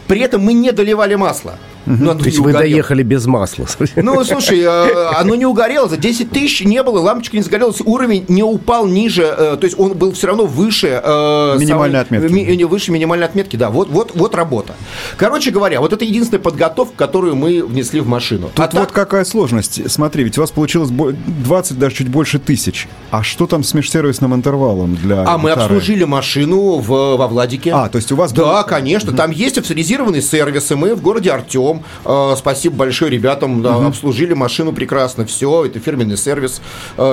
При 0.07 0.21
этом 0.21 0.41
мы 0.41 0.53
не 0.53 0.71
доливали 0.71 1.15
масло. 1.15 1.55
Но 1.85 2.11
оно 2.11 2.19
То 2.19 2.25
есть 2.25 2.37
вы 2.39 2.49
угорело. 2.49 2.59
доехали 2.63 3.01
без 3.01 3.25
масла. 3.27 3.65
Ну, 3.95 4.21
слушай, 4.25 4.59
э, 4.59 5.07
оно 5.17 5.35
не 5.35 5.45
угорело, 5.45 5.87
за 5.87 5.95
10 5.95 6.31
тысяч 6.31 6.61
не 6.65 6.83
было, 6.83 6.99
лампочка 6.99 7.37
не 7.37 7.43
загорелась, 7.43 7.77
уровень 7.85 8.25
не 8.27 8.43
упал 8.43 8.87
ниже, 8.87 9.21
э, 9.23 9.55
то 9.57 9.63
есть 9.63 9.79
он 9.79 9.93
был 9.93 10.11
все 10.11 10.27
равно 10.27 10.45
выше... 10.47 10.87
э, 11.01 11.55
Минимальной 11.57 12.01
самой- 12.01 12.01
отметки. 12.01 12.33
ми- 12.33 12.63
выше 12.65 12.91
минимальной 12.91 13.25
отметки, 13.25 13.55
да, 13.55 13.69
вот, 13.69 13.87
вот, 13.89 14.11
вот 14.15 14.35
работа. 14.35 14.75
Короче 15.15 15.49
говоря, 15.51 15.79
вот 15.79 15.93
это 15.93 16.03
единственная 16.03 16.41
подготовка, 16.41 16.93
которую 16.97 17.37
мы 17.37 17.63
внесли 17.65 18.01
в 18.01 18.07
машину. 18.07 18.47
Тут 18.53 18.65
А 18.65 18.67
так- 18.67 18.79
вот 18.81 18.91
какая 18.91 19.23
сложность. 19.23 19.89
Смотри, 19.89 20.25
ведь 20.25 20.37
у 20.37 20.41
вас 20.41 20.51
получилось 20.51 20.89
бо- 20.89 21.13
20, 21.13 21.79
даже 21.79 21.95
чуть 21.95 22.09
больше 22.09 22.37
тысяч. 22.37 22.89
А 23.11 23.23
что 23.23 23.47
там 23.47 23.63
с 23.63 23.73
межсервисным 23.73 24.35
интервалом 24.35 24.95
для 24.97 25.23
А 25.25 25.37
мы 25.37 25.51
гитары? 25.51 25.61
обслужили 25.75 26.03
машину 26.03 26.79
в, 26.79 26.87
во 27.15 27.27
Владике. 27.29 27.71
А, 27.73 27.87
то 27.87 27.97
есть 27.97 28.11
у 28.11 28.17
вас 28.17 28.33
Да, 28.33 28.43
был- 28.61 28.67
конечно. 28.67 29.13
Там 29.13 29.31
есть 29.31 29.57
авторизированные 29.57 29.96
сервисы. 30.21 30.75
Мы 30.75 30.95
в 30.95 31.01
городе 31.01 31.31
Артем. 31.31 31.83
э, 32.05 32.35
спасибо 32.37 32.75
большое 32.75 33.11
ребятам. 33.11 33.61
да, 33.61 33.75
Обслужили 33.87 34.33
машину 34.33 34.73
прекрасно. 34.73 35.25
Все, 35.25 35.65
это 35.65 35.79
фирменный 35.79 36.17
сервис. 36.17 36.61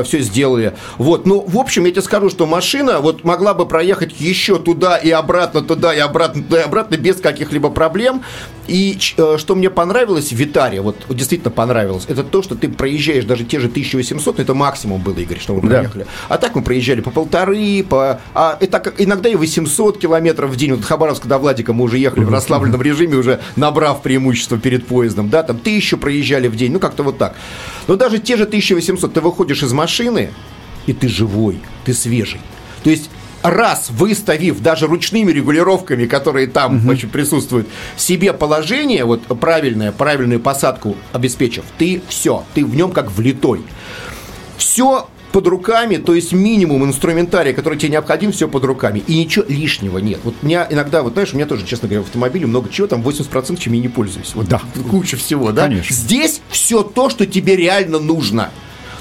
все 0.04 0.20
сделали. 0.20 0.74
Вот. 0.98 1.26
Ну, 1.26 1.44
в 1.46 1.58
общем, 1.58 1.84
я 1.84 1.90
тебе 1.90 2.02
скажу, 2.02 2.30
что 2.30 2.46
машина 2.46 3.00
вот 3.00 3.24
могла 3.24 3.54
бы 3.54 3.66
проехать 3.66 4.20
еще 4.20 4.58
туда 4.58 4.96
и 4.96 5.10
обратно, 5.10 5.62
туда 5.62 5.94
и 5.94 5.98
обратно, 5.98 6.42
туда 6.42 6.60
и 6.60 6.64
обратно 6.64 6.96
без 6.96 7.16
каких-либо 7.16 7.70
проблем. 7.70 8.22
И 8.66 8.98
э, 9.16 9.36
что 9.38 9.54
мне 9.54 9.68
понравилось 9.70 10.30
в 10.32 10.36
Витаре, 10.36 10.80
вот 10.80 10.96
действительно 11.10 11.50
понравилось, 11.50 12.04
это 12.08 12.22
то, 12.24 12.42
что 12.42 12.54
ты 12.54 12.68
проезжаешь 12.68 13.24
даже 13.24 13.44
те 13.44 13.60
же 13.60 13.68
1800, 13.68 14.36
ну, 14.38 14.42
это 14.42 14.54
максимум 14.54 15.02
было, 15.02 15.18
Игорь, 15.18 15.38
что 15.38 15.54
мы 15.54 15.62
Да. 15.62 15.78
проехали. 15.78 16.06
А 16.28 16.38
так 16.38 16.54
мы 16.54 16.62
проезжали 16.62 17.00
по 17.00 17.10
полторы, 17.10 17.84
по... 17.88 18.20
А 18.34 18.56
так, 18.56 18.94
иногда 18.98 19.28
и 19.28 19.34
800 19.34 19.98
километров 19.98 20.50
в 20.50 20.56
день. 20.56 20.72
Вот 20.72 20.84
Хабаровск 20.84 21.26
до 21.26 21.38
Владика 21.38 21.72
мы 21.72 21.84
уже 21.84 21.98
ехали 21.98 22.24
в 22.24 22.30
расслабленном 22.30 22.80
режиме, 22.80 23.16
уже 23.16 23.40
набрав 23.56 24.02
преимущество 24.02 24.58
перед 24.58 24.86
поездом, 24.86 25.28
да, 25.28 25.42
там 25.42 25.58
тысячу 25.58 25.98
проезжали 25.98 26.48
в 26.48 26.56
день, 26.56 26.72
ну 26.72 26.80
как-то 26.80 27.02
вот 27.02 27.18
так. 27.18 27.34
Но 27.86 27.96
даже 27.96 28.18
те 28.18 28.36
же 28.36 28.44
1800, 28.44 29.12
ты 29.12 29.20
выходишь 29.20 29.62
из 29.62 29.72
машины, 29.72 30.30
и 30.86 30.92
ты 30.92 31.08
живой, 31.08 31.60
ты 31.84 31.92
свежий. 31.92 32.40
То 32.82 32.90
есть 32.90 33.10
раз 33.44 33.90
выставив 33.90 34.60
даже 34.60 34.86
ручными 34.86 35.30
регулировками, 35.30 36.06
которые 36.06 36.46
там 36.46 36.80
значит, 36.80 37.10
присутствуют, 37.10 37.68
себе 37.96 38.32
положение, 38.32 39.04
вот 39.04 39.22
правильное, 39.38 39.92
правильную 39.92 40.40
посадку 40.40 40.96
обеспечив, 41.12 41.64
ты 41.78 42.02
все, 42.08 42.42
ты 42.54 42.64
в 42.64 42.74
нем 42.74 42.90
как 42.90 43.12
влитой. 43.12 43.62
Все 44.56 45.06
под 45.30 45.46
руками, 45.48 45.96
то 45.96 46.14
есть 46.14 46.32
минимум 46.32 46.84
инструментария, 46.84 47.52
который 47.52 47.76
тебе 47.76 47.90
необходим, 47.90 48.32
все 48.32 48.48
под 48.48 48.64
руками. 48.64 49.02
И 49.06 49.18
ничего 49.18 49.44
лишнего 49.48 49.98
нет. 49.98 50.20
Вот 50.22 50.36
у 50.40 50.46
меня 50.46 50.66
иногда, 50.70 51.02
вот 51.02 51.14
знаешь, 51.14 51.32
у 51.32 51.36
меня 51.36 51.46
тоже, 51.46 51.66
честно 51.66 51.88
говоря, 51.88 52.02
в 52.02 52.06
автомобиле 52.06 52.46
много 52.46 52.70
чего, 52.70 52.86
там 52.86 53.02
80% 53.02 53.58
чем 53.58 53.72
я 53.72 53.80
не 53.80 53.88
пользуюсь. 53.88 54.32
Вот 54.34 54.46
Да. 54.46 54.62
Куча 54.90 55.16
всего, 55.16 55.50
да? 55.52 55.64
Конечно. 55.64 55.94
Здесь 55.94 56.40
все 56.50 56.82
то, 56.82 57.10
что 57.10 57.26
тебе 57.26 57.56
реально 57.56 57.98
нужно. 57.98 58.50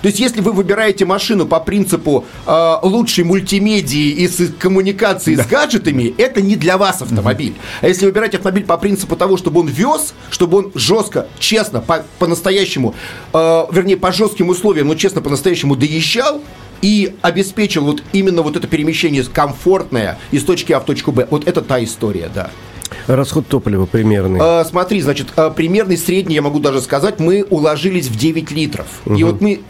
То 0.04 0.08
есть, 0.08 0.20
если 0.20 0.42
вы 0.42 0.52
выбираете 0.52 1.06
машину 1.06 1.46
по 1.48 1.62
принципу 1.62 2.26
э, 2.46 2.76
лучшей 2.84 3.24
мультимедии 3.24 4.10
и 4.10 4.28
с 4.28 4.52
коммуникацией 4.60 5.38
с 5.38 5.48
гаджетами, 5.48 6.14
это 6.18 6.42
не 6.42 6.58
для 6.58 6.78
вас 6.78 7.02
автомобиль. 7.02 7.56
А 7.80 7.88
если 7.88 8.06
выбирать 8.06 8.36
автомобиль 8.36 8.66
по 8.66 8.78
принципу 8.78 9.16
того, 9.16 9.38
чтобы 9.38 9.62
он 9.62 9.68
вез, 9.68 10.14
чтобы 10.30 10.58
он 10.58 10.72
жестко, 10.76 11.28
честно, 11.40 11.80
по- 11.80 12.04
по-настоящему, 12.20 12.96
э, 13.32 13.64
вернее, 13.72 13.96
по 13.96 14.12
жестким 14.12 14.50
условиям, 14.50 14.90
но 14.90 14.96
честно, 14.96 15.22
по-настоящему 15.22 15.78
доезжал, 15.78 16.42
и 16.82 17.16
обеспечил 17.22 17.86
вот 17.86 18.04
именно 18.12 18.42
вот 18.42 18.58
это 18.58 18.68
перемещение 18.68 19.24
комфортное 19.24 20.20
из 20.32 20.44
точки 20.44 20.74
А 20.74 20.82
в 20.82 20.86
точку 20.86 21.14
Б. 21.14 21.28
Вот 21.32 21.48
это 21.48 21.62
та 21.62 21.82
история, 21.82 22.30
да. 22.36 22.50
Расход 23.08 23.48
топлива 23.48 23.86
примерный. 23.86 24.42
А, 24.44 24.66
смотри, 24.66 25.00
значит, 25.02 25.28
а, 25.38 25.50
примерный 25.50 25.98
средний, 25.98 26.36
я 26.36 26.42
могу 26.42 26.60
даже 26.60 26.82
сказать, 26.82 27.22
мы 27.22 27.46
уложились 27.50 28.08
в 28.08 28.18
9 28.18 28.52
литров. 28.52 28.88
И 29.06 29.24
вот 29.24 29.40
мы... 29.40 29.62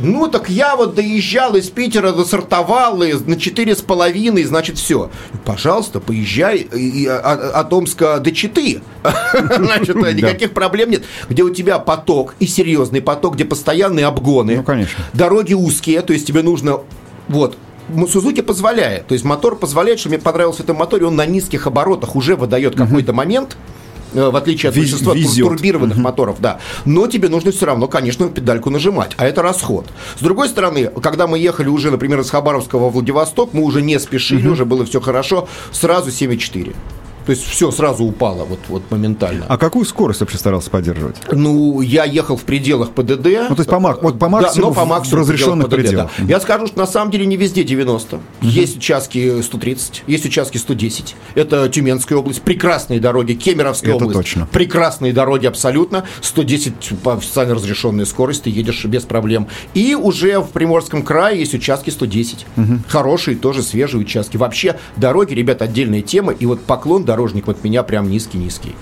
Ну, 0.00 0.28
так 0.28 0.48
я 0.48 0.76
вот 0.76 0.94
доезжал 0.94 1.56
из 1.56 1.68
Питера, 1.70 2.12
досортовал 2.12 3.02
и 3.02 3.12
на 3.12 3.36
четыре 3.36 3.74
с 3.74 3.80
половиной, 3.80 4.44
значит, 4.44 4.78
все. 4.78 5.10
Пожалуйста, 5.44 5.98
поезжай 6.00 6.58
и- 6.58 7.02
и, 7.02 7.06
а- 7.06 7.18
а- 7.22 7.60
от 7.60 7.72
Омска 7.72 8.18
до 8.20 8.30
Читы. 8.32 8.80
Значит, 9.32 9.96
никаких 9.96 10.52
проблем 10.52 10.90
нет. 10.90 11.04
Где 11.28 11.42
у 11.42 11.50
тебя 11.50 11.78
поток, 11.78 12.34
и 12.38 12.46
серьезный 12.46 13.00
поток, 13.02 13.34
где 13.34 13.44
постоянные 13.44 14.06
обгоны. 14.06 14.56
Ну, 14.58 14.62
конечно. 14.62 15.02
Дороги 15.14 15.54
узкие, 15.54 16.00
то 16.02 16.12
есть 16.12 16.26
тебе 16.26 16.42
нужно... 16.42 16.80
Вот, 17.28 17.56
Сузуки 18.10 18.42
позволяет. 18.42 19.06
То 19.06 19.14
есть 19.14 19.24
мотор 19.24 19.56
позволяет, 19.56 19.98
что 19.98 20.10
мне 20.10 20.18
понравился 20.18 20.62
этот 20.62 20.76
мотор, 20.76 21.00
и 21.00 21.04
он 21.04 21.16
на 21.16 21.24
низких 21.26 21.66
оборотах 21.66 22.16
уже 22.16 22.36
выдает 22.36 22.76
какой-то 22.76 23.12
момент, 23.14 23.56
в 24.12 24.36
отличие 24.36 24.70
от 24.70 24.76
Вез- 24.76 24.80
большинства 24.80 25.14
везет. 25.14 25.44
турбированных 25.44 25.96
моторов, 25.98 26.36
да. 26.40 26.58
Но 26.84 27.06
тебе 27.06 27.28
нужно 27.28 27.50
все 27.52 27.66
равно, 27.66 27.88
конечно, 27.88 28.28
педальку 28.28 28.70
нажимать, 28.70 29.12
а 29.16 29.26
это 29.26 29.42
расход. 29.42 29.86
С 30.18 30.22
другой 30.22 30.48
стороны, 30.48 30.90
когда 31.02 31.26
мы 31.26 31.38
ехали 31.38 31.68
уже, 31.68 31.90
например, 31.90 32.20
из 32.20 32.30
Хабаровска 32.30 32.78
во 32.78 32.90
Владивосток, 32.90 33.52
мы 33.52 33.62
уже 33.62 33.82
не 33.82 33.98
спешили, 34.00 34.46
уже 34.48 34.64
было 34.64 34.84
все 34.84 35.00
хорошо, 35.00 35.48
сразу 35.72 36.10
7,4. 36.10 36.74
То 37.28 37.32
есть 37.32 37.44
все 37.44 37.70
сразу 37.70 38.04
упало 38.04 38.44
вот, 38.44 38.58
вот 38.68 38.90
моментально. 38.90 39.44
А 39.50 39.58
какую 39.58 39.84
скорость 39.84 40.20
вообще 40.20 40.38
старался 40.38 40.70
поддерживать? 40.70 41.16
Ну, 41.30 41.82
я 41.82 42.04
ехал 42.04 42.38
в 42.38 42.44
пределах 42.44 42.92
ПДД. 42.92 43.26
Ну, 43.50 43.54
то 43.54 43.58
есть 43.58 43.68
по 43.68 43.78
мак- 43.78 44.02
вот 44.02 44.18
по 44.18 44.30
максимуму 44.30 44.72
да, 44.72 44.80
но 44.80 44.86
по 44.86 44.88
максимуму 44.88 45.20
разрешенных 45.24 45.66
ПДД, 45.66 45.74
пределах. 45.76 46.10
да. 46.16 46.24
Я 46.24 46.40
скажу, 46.40 46.68
что 46.68 46.78
на 46.78 46.86
самом 46.86 47.10
деле 47.10 47.26
не 47.26 47.36
везде 47.36 47.64
90. 47.64 48.18
Есть 48.40 48.78
участки 48.78 49.42
130, 49.42 50.04
есть 50.06 50.24
участки 50.24 50.56
110. 50.56 51.16
Это 51.34 51.68
Тюменская 51.68 52.16
область, 52.16 52.40
прекрасные 52.40 52.98
дороги, 52.98 53.34
Кемеровская 53.34 53.94
Это 53.94 54.06
область. 54.06 54.20
точно. 54.20 54.48
Прекрасные 54.50 55.12
дороги 55.12 55.44
абсолютно. 55.44 56.04
110 56.22 56.72
по 57.02 57.12
официально 57.12 57.54
разрешенной 57.56 58.06
скорости, 58.06 58.44
ты 58.44 58.48
едешь 58.50 58.82
без 58.86 59.02
проблем. 59.02 59.48
И 59.74 59.94
уже 59.94 60.40
в 60.40 60.48
Приморском 60.48 61.02
крае 61.02 61.40
есть 61.40 61.52
участки 61.52 61.90
110. 61.90 62.46
Хорошие, 62.88 63.36
тоже 63.36 63.62
свежие 63.62 64.00
участки. 64.00 64.38
Вообще, 64.38 64.78
дороги, 64.96 65.34
ребят, 65.34 65.60
отдельная 65.60 66.00
тема. 66.00 66.32
И 66.32 66.46
вот 66.46 66.62
поклон 66.62 67.04
дорожник 67.18 67.48
от 67.48 67.64
меня 67.64 67.82
прям 67.82 68.08
низкий-низкий. 68.08 68.76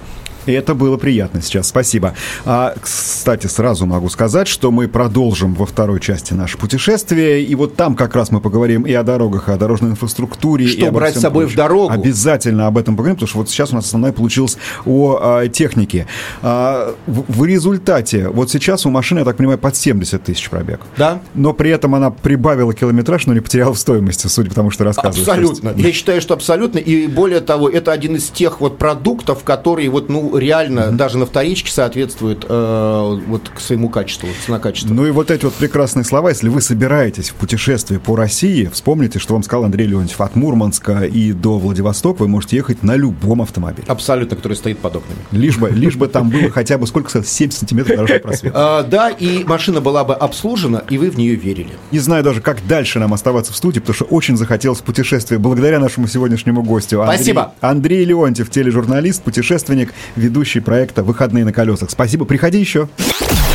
И 0.46 0.52
это 0.52 0.74
было 0.74 0.96
приятно 0.96 1.42
сейчас, 1.42 1.68
спасибо. 1.68 2.14
А, 2.44 2.74
кстати, 2.80 3.46
сразу 3.46 3.86
могу 3.86 4.08
сказать, 4.08 4.48
что 4.48 4.70
мы 4.70 4.88
продолжим 4.88 5.54
во 5.54 5.66
второй 5.66 6.00
части 6.00 6.32
наше 6.34 6.56
путешествие, 6.56 7.42
и 7.42 7.54
вот 7.54 7.76
там 7.76 7.96
как 7.96 8.14
раз 8.14 8.30
мы 8.30 8.40
поговорим 8.40 8.82
и 8.82 8.92
о 8.92 9.02
дорогах, 9.02 9.48
и 9.48 9.52
о 9.52 9.56
дорожной 9.56 9.90
инфраструктуре. 9.90 10.66
Что 10.66 10.86
и 10.86 10.90
брать 10.90 11.16
с 11.16 11.20
собой 11.20 11.44
в 11.44 11.48
прочем. 11.48 11.58
дорогу? 11.58 11.92
Обязательно 11.92 12.66
об 12.66 12.78
этом 12.78 12.96
поговорим, 12.96 13.16
потому 13.16 13.28
что 13.28 13.38
вот 13.38 13.50
сейчас 13.50 13.72
у 13.72 13.76
нас 13.76 13.86
основное 13.86 14.12
получилось 14.12 14.56
о 14.84 15.18
а, 15.20 15.48
технике. 15.48 16.06
А, 16.42 16.94
в, 17.06 17.24
в 17.40 17.44
результате, 17.44 18.28
вот 18.28 18.50
сейчас 18.50 18.86
у 18.86 18.90
машины, 18.90 19.20
я 19.20 19.24
так 19.24 19.36
понимаю, 19.36 19.58
под 19.58 19.76
70 19.76 20.22
тысяч 20.22 20.48
пробег. 20.48 20.80
Да? 20.96 21.20
Но 21.34 21.52
при 21.52 21.70
этом 21.70 21.94
она 21.94 22.10
прибавила 22.10 22.72
километраж, 22.72 23.26
но 23.26 23.34
не 23.34 23.40
потеряла 23.40 23.74
в 23.74 23.78
стоимости, 23.78 24.26
судя 24.28 24.50
по 24.50 24.54
тому, 24.54 24.70
что 24.70 24.84
рассказываешь. 24.84 25.28
Абсолютно. 25.28 25.74
Я 25.76 25.92
считаю, 25.92 26.20
что 26.20 26.34
абсолютно. 26.34 26.78
И 26.78 27.06
более 27.06 27.40
того, 27.40 27.68
это 27.68 27.92
один 27.92 28.16
из 28.16 28.28
тех 28.28 28.60
вот 28.60 28.78
продуктов, 28.78 29.42
которые 29.44 29.88
вот, 29.90 30.08
ну, 30.08 30.35
реально 30.38 30.92
даже 30.92 31.18
на 31.18 31.26
вторичке 31.26 31.70
соответствуют 31.70 32.44
э, 32.48 33.18
вот 33.26 33.48
к 33.54 33.60
своему 33.60 33.88
качеству, 33.88 34.28
цена-качество. 34.44 34.92
Ну 34.92 35.06
и 35.06 35.10
вот 35.10 35.30
эти 35.30 35.44
вот 35.44 35.54
прекрасные 35.54 36.04
слова, 36.04 36.30
если 36.30 36.48
вы 36.48 36.60
собираетесь 36.60 37.30
в 37.30 37.34
путешествие 37.34 38.00
по 38.00 38.16
России, 38.16 38.68
вспомните, 38.72 39.18
что 39.18 39.34
вам 39.34 39.42
сказал 39.42 39.64
Андрей 39.64 39.86
Леонтьев, 39.86 40.20
от 40.20 40.36
Мурманска 40.36 41.04
и 41.04 41.32
до 41.32 41.58
Владивостока 41.58 42.22
вы 42.22 42.28
можете 42.28 42.56
ехать 42.56 42.82
на 42.82 42.96
любом 42.96 43.42
автомобиле. 43.42 43.84
Абсолютно, 43.88 44.36
который 44.36 44.54
стоит 44.54 44.78
под 44.78 44.96
окнами. 44.96 45.18
Лишь 45.32 45.58
бы, 45.58 45.70
лишь 45.70 45.96
бы 45.96 46.08
там 46.08 46.30
было 46.30 46.50
хотя 46.50 46.78
бы, 46.78 46.86
сколько 46.86 47.10
сказал, 47.10 47.26
7 47.26 47.50
сантиметров 47.50 47.96
дорожного 47.96 48.20
просвета. 48.20 48.78
А, 48.78 48.82
да, 48.82 49.10
и 49.10 49.44
машина 49.44 49.80
была 49.80 50.04
бы 50.04 50.14
обслужена, 50.14 50.82
и 50.90 50.98
вы 50.98 51.10
в 51.10 51.18
нее 51.18 51.34
верили. 51.34 51.70
Не 51.92 51.98
знаю 51.98 52.22
даже, 52.24 52.40
как 52.40 52.66
дальше 52.66 52.98
нам 52.98 53.14
оставаться 53.14 53.52
в 53.52 53.56
студии, 53.56 53.80
потому 53.80 53.94
что 53.94 54.04
очень 54.06 54.36
захотелось 54.36 54.80
путешествия 54.80 55.38
благодаря 55.38 55.78
нашему 55.80 56.06
сегодняшнему 56.08 56.62
гостю. 56.62 57.00
Андрей- 57.02 57.16
Спасибо. 57.16 57.52
Андрей 57.60 58.04
Леонтьев, 58.04 58.50
тележурналист, 58.50 59.22
путешественник, 59.22 59.92
ведущий 60.26 60.60
проекта 60.60 61.02
«Выходные 61.02 61.44
на 61.44 61.52
колесах». 61.52 61.90
Спасибо, 61.90 62.24
приходи 62.24 62.58
еще. 62.58 62.88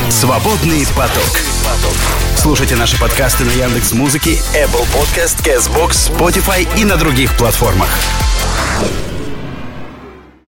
Свободный 0.09 0.85
поток. 0.95 1.39
Слушайте 2.37 2.75
наши 2.75 2.99
подкасты 2.99 3.43
на 3.43 3.51
Яндекс 3.51 3.93
Музыке, 3.93 4.37
Apple 4.55 4.87
Podcast, 4.93 5.43
Castbox, 5.45 6.11
Spotify 6.17 6.67
и 6.79 6.85
на 6.85 6.97
других 6.97 7.35
платформах. 7.37 7.89